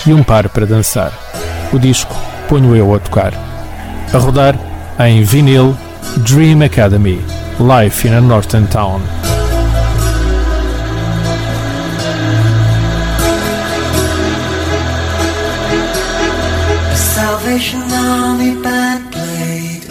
e 0.06 0.14
um 0.14 0.24
par 0.24 0.50
para 0.50 0.66
dançar. 0.66 1.12
O 1.72 1.78
disco 1.78 2.16
ponho 2.48 2.76
eu 2.76 2.96
a 2.96 3.00
tocar. 3.00 3.34
A 4.14 4.18
rodar 4.18 4.58
em 5.00 5.24
vinil 5.24 5.78
Dream 6.18 6.64
Academy 6.64 7.22
Life 7.60 8.08
in 8.08 8.14
a 8.14 8.22
Northern 8.22 8.68
Town. 8.68 9.37
Salvation 17.58 17.92
Army 17.92 18.54
band 18.62 19.12
played, 19.12 19.86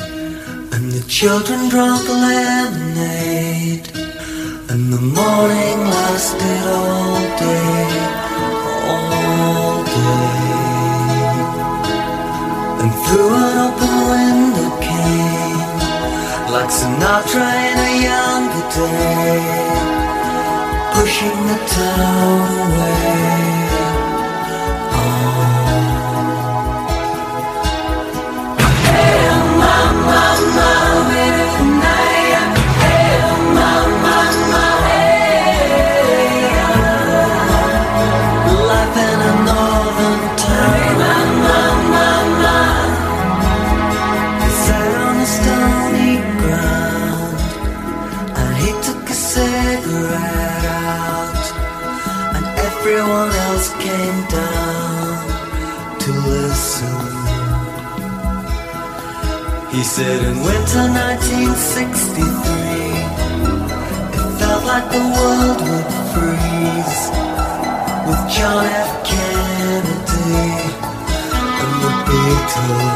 and 0.73 0.93
the 0.93 1.05
children 1.09 1.69
drank 1.69 2.07
the 2.07 2.13
lemonade, 2.13 3.89
and 4.71 4.93
the 4.93 5.01
morning 5.01 5.79
lasted 5.91 6.65
all 6.79 7.19
day, 7.43 7.89
all 8.87 9.83
day. 9.83 10.47
And 12.83 12.93
through 13.03 13.35
an 13.35 13.59
open 13.67 13.95
window 14.15 14.71
came, 14.87 15.79
like 16.55 16.71
Sinatra 16.71 17.51
in 17.71 17.79
a 17.89 17.93
younger 18.09 18.67
day, 18.79 19.43
pushing 20.95 21.41
the 21.51 21.59
town 21.75 22.47
away. 22.63 23.66
Said 59.97 60.25
in 60.25 60.37
winter 60.45 60.93
1963, 60.93 62.21
it 64.13 64.29
felt 64.39 64.65
like 64.67 64.91
the 64.93 65.01
world 65.01 65.59
would 65.69 65.89
freeze 66.13 67.03
with 68.05 68.23
John 68.29 68.67
F. 68.67 68.93
Kennedy 69.07 70.53
and 71.63 71.73
the 71.81 71.93
Beatles. 72.05 72.96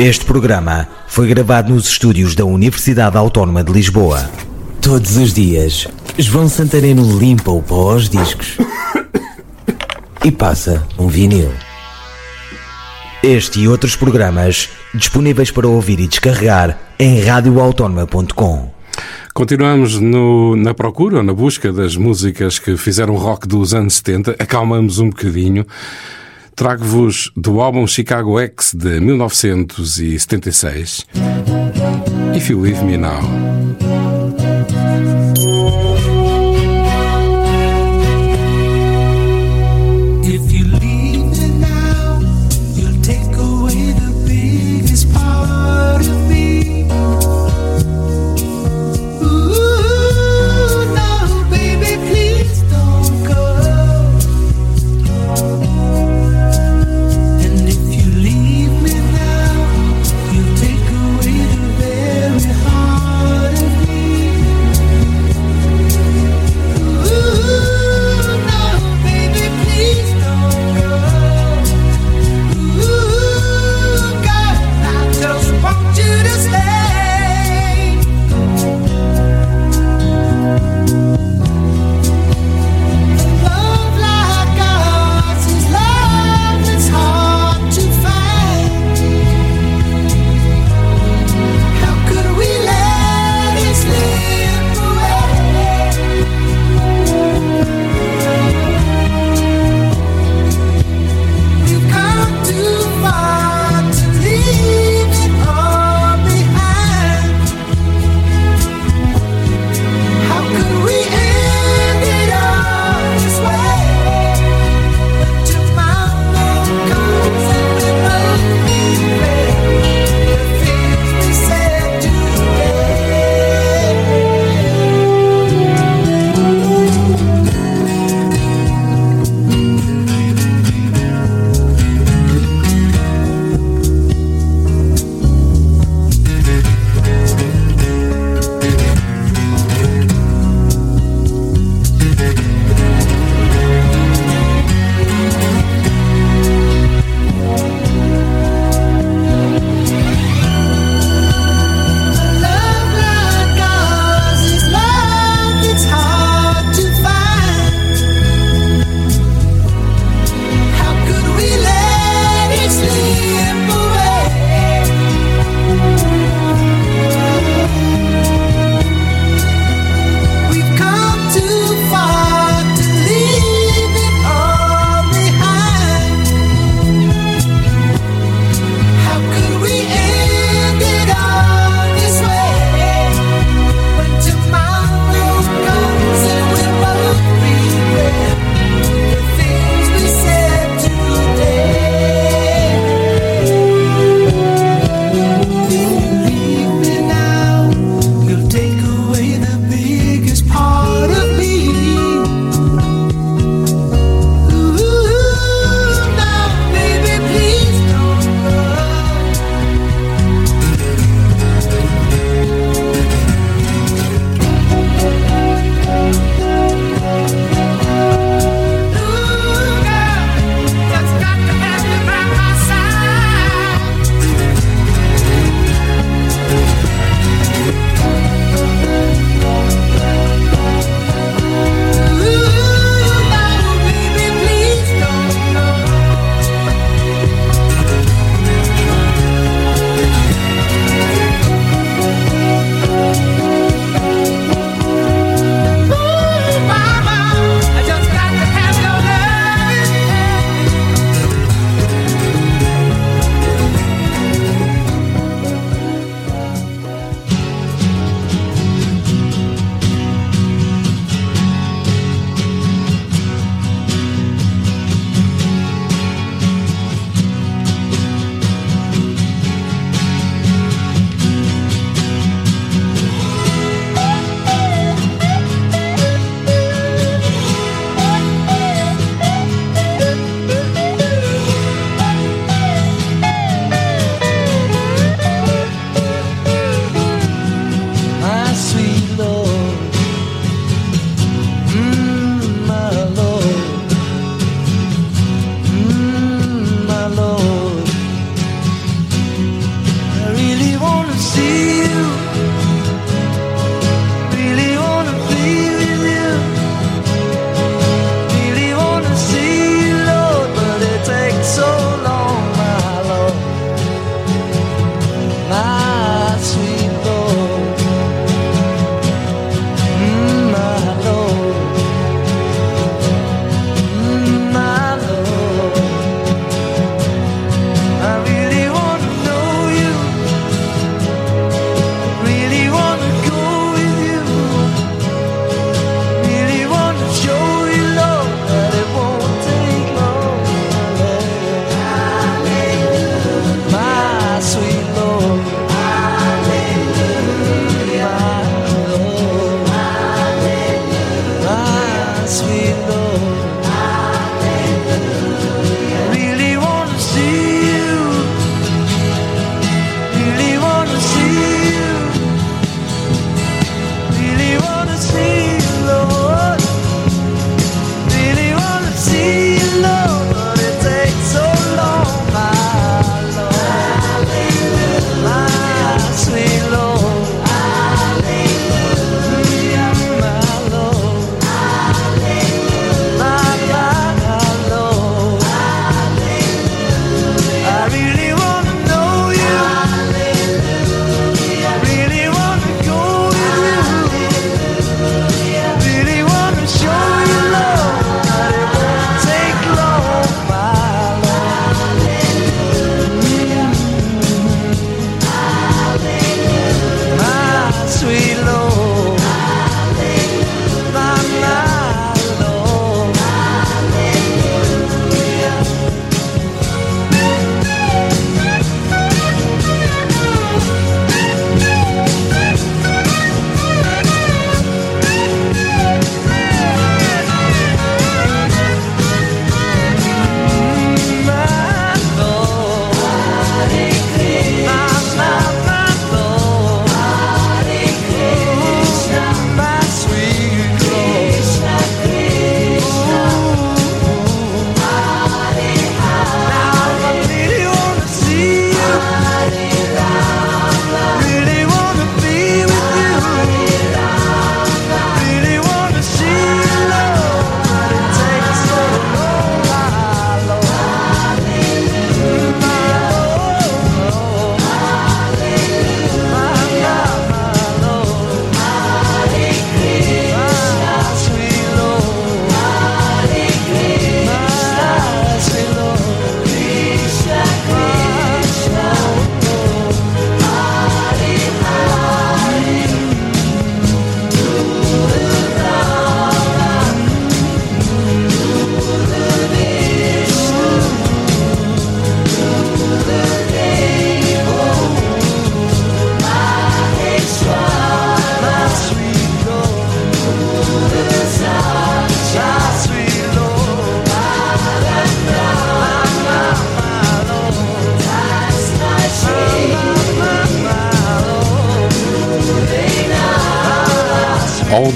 Este 0.00 0.24
programa 0.24 0.88
foi 1.06 1.28
gravado 1.28 1.74
nos 1.74 1.86
estúdios 1.86 2.34
da 2.34 2.44
Universidade 2.44 3.16
Autónoma 3.18 3.62
de 3.62 3.70
Lisboa. 3.70 4.30
Todos 4.80 5.16
os 5.18 5.34
dias, 5.34 5.86
João 6.16 6.48
Santareno 6.48 7.18
limpa 7.18 7.50
o 7.50 7.62
pó 7.62 7.92
aos 7.92 8.08
discos 8.08 8.56
e 10.24 10.30
passa 10.30 10.86
um 10.98 11.06
vinil. 11.06 11.52
Este 13.22 13.60
e 13.60 13.68
outros 13.68 13.94
programas 13.94 14.70
disponíveis 14.94 15.50
para 15.50 15.68
ouvir 15.68 16.00
e 16.00 16.06
descarregar 16.06 16.78
em 16.98 17.20
radioautónoma.com. 17.20 18.70
Continuamos 19.34 19.98
no- 20.00 20.56
na 20.56 20.72
procura, 20.74 21.22
na 21.22 21.32
busca 21.32 21.70
das 21.72 21.94
músicas 21.96 22.58
que 22.58 22.76
fizeram 22.76 23.14
rock 23.16 23.46
dos 23.46 23.74
anos 23.74 23.94
70. 23.96 24.36
Acalmamos 24.38 24.98
um 24.98 25.10
bocadinho. 25.10 25.66
Trago-vos 26.60 27.32
do 27.34 27.62
álbum 27.62 27.86
Chicago 27.86 28.38
X 28.38 28.74
de 28.74 29.00
1976. 29.00 31.06
If 32.36 32.50
You 32.50 32.60
Leave 32.60 32.84
Me 32.84 32.98
Now. 32.98 33.22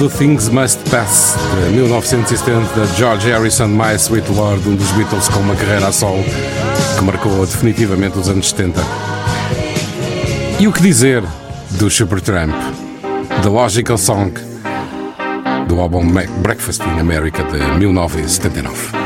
do 0.05 0.10
Things 0.10 0.51
Must 0.51 0.78
Pass, 0.90 1.35
de 1.55 1.70
1970, 1.70 2.78
da 2.78 2.85
George 2.94 3.26
Harrison, 3.26 3.68
My 3.68 3.94
Sweet 3.97 4.31
Lord, 4.32 4.68
um 4.68 4.76
dos 4.76 4.90
Beatles 4.93 5.28
com 5.28 5.40
uma 5.40 5.56
carreira 5.56 5.89
a 5.89 5.93
sol 5.93 6.22
que 6.98 7.05
marcou 7.05 7.47
definitivamente 7.47 8.18
os 8.18 8.28
anos 8.28 8.51
70. 8.51 8.82
E 10.60 10.68
o 10.68 10.72
que 10.72 10.82
dizer 10.82 11.22
do 11.78 11.89
Supertramp, 11.89 12.52
The 13.43 13.48
Logical 13.48 13.97
Song, 13.97 14.35
do 15.68 15.81
álbum 15.81 16.06
Breakfast 16.43 16.82
in 16.82 17.01
America 17.01 17.43
de 17.44 17.59
1979. 17.78 19.03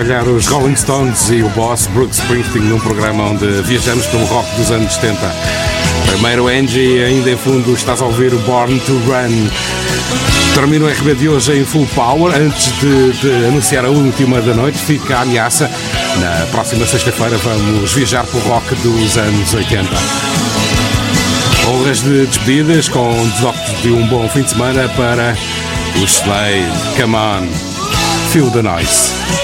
falhar 0.00 0.26
os 0.26 0.46
Rolling 0.46 0.76
Stones 0.76 1.28
e 1.28 1.42
o 1.42 1.48
boss 1.50 1.86
Brooks 1.88 2.18
Springsteen 2.20 2.64
num 2.64 2.80
programa 2.80 3.24
onde 3.24 3.44
viajamos 3.60 4.06
pelo 4.06 4.24
rock 4.24 4.48
dos 4.56 4.70
anos 4.70 4.94
70. 4.94 5.18
Primeiro 6.06 6.48
Angie, 6.48 7.04
ainda 7.04 7.30
em 7.30 7.36
fundo 7.36 7.74
estás 7.74 8.00
a 8.00 8.06
ouvir 8.06 8.32
o 8.32 8.38
Born 8.38 8.80
to 8.80 8.92
Run. 8.92 9.50
Termino 10.54 10.86
o 10.86 10.88
RB 10.88 11.14
de 11.16 11.28
hoje 11.28 11.58
em 11.58 11.66
full 11.66 11.86
power. 11.94 12.34
Antes 12.34 12.72
de, 12.78 13.12
de 13.12 13.46
anunciar 13.48 13.84
a 13.84 13.90
última 13.90 14.40
da 14.40 14.54
noite, 14.54 14.78
fica 14.78 15.18
a 15.18 15.20
ameaça. 15.20 15.70
Na 16.18 16.46
próxima 16.46 16.86
sexta-feira 16.86 17.36
vamos 17.36 17.92
viajar 17.92 18.24
pelo 18.24 18.42
rock 18.44 18.74
dos 18.76 19.18
anos 19.18 19.52
80. 19.52 19.86
Honras 21.68 22.02
de 22.02 22.24
despedidas 22.24 22.88
com 22.88 23.12
desóculos 23.34 23.82
de 23.82 23.90
um 23.90 24.06
bom 24.06 24.26
fim 24.30 24.40
de 24.40 24.48
semana 24.48 24.88
para 24.96 25.36
os 26.02 26.10
Slade. 26.22 26.72
Come 26.98 27.16
on, 27.16 27.46
feel 28.30 28.50
the 28.50 28.62
noise. 28.62 29.39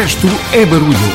resto 0.00 0.26
é 0.54 0.64
barulho. 0.64 1.09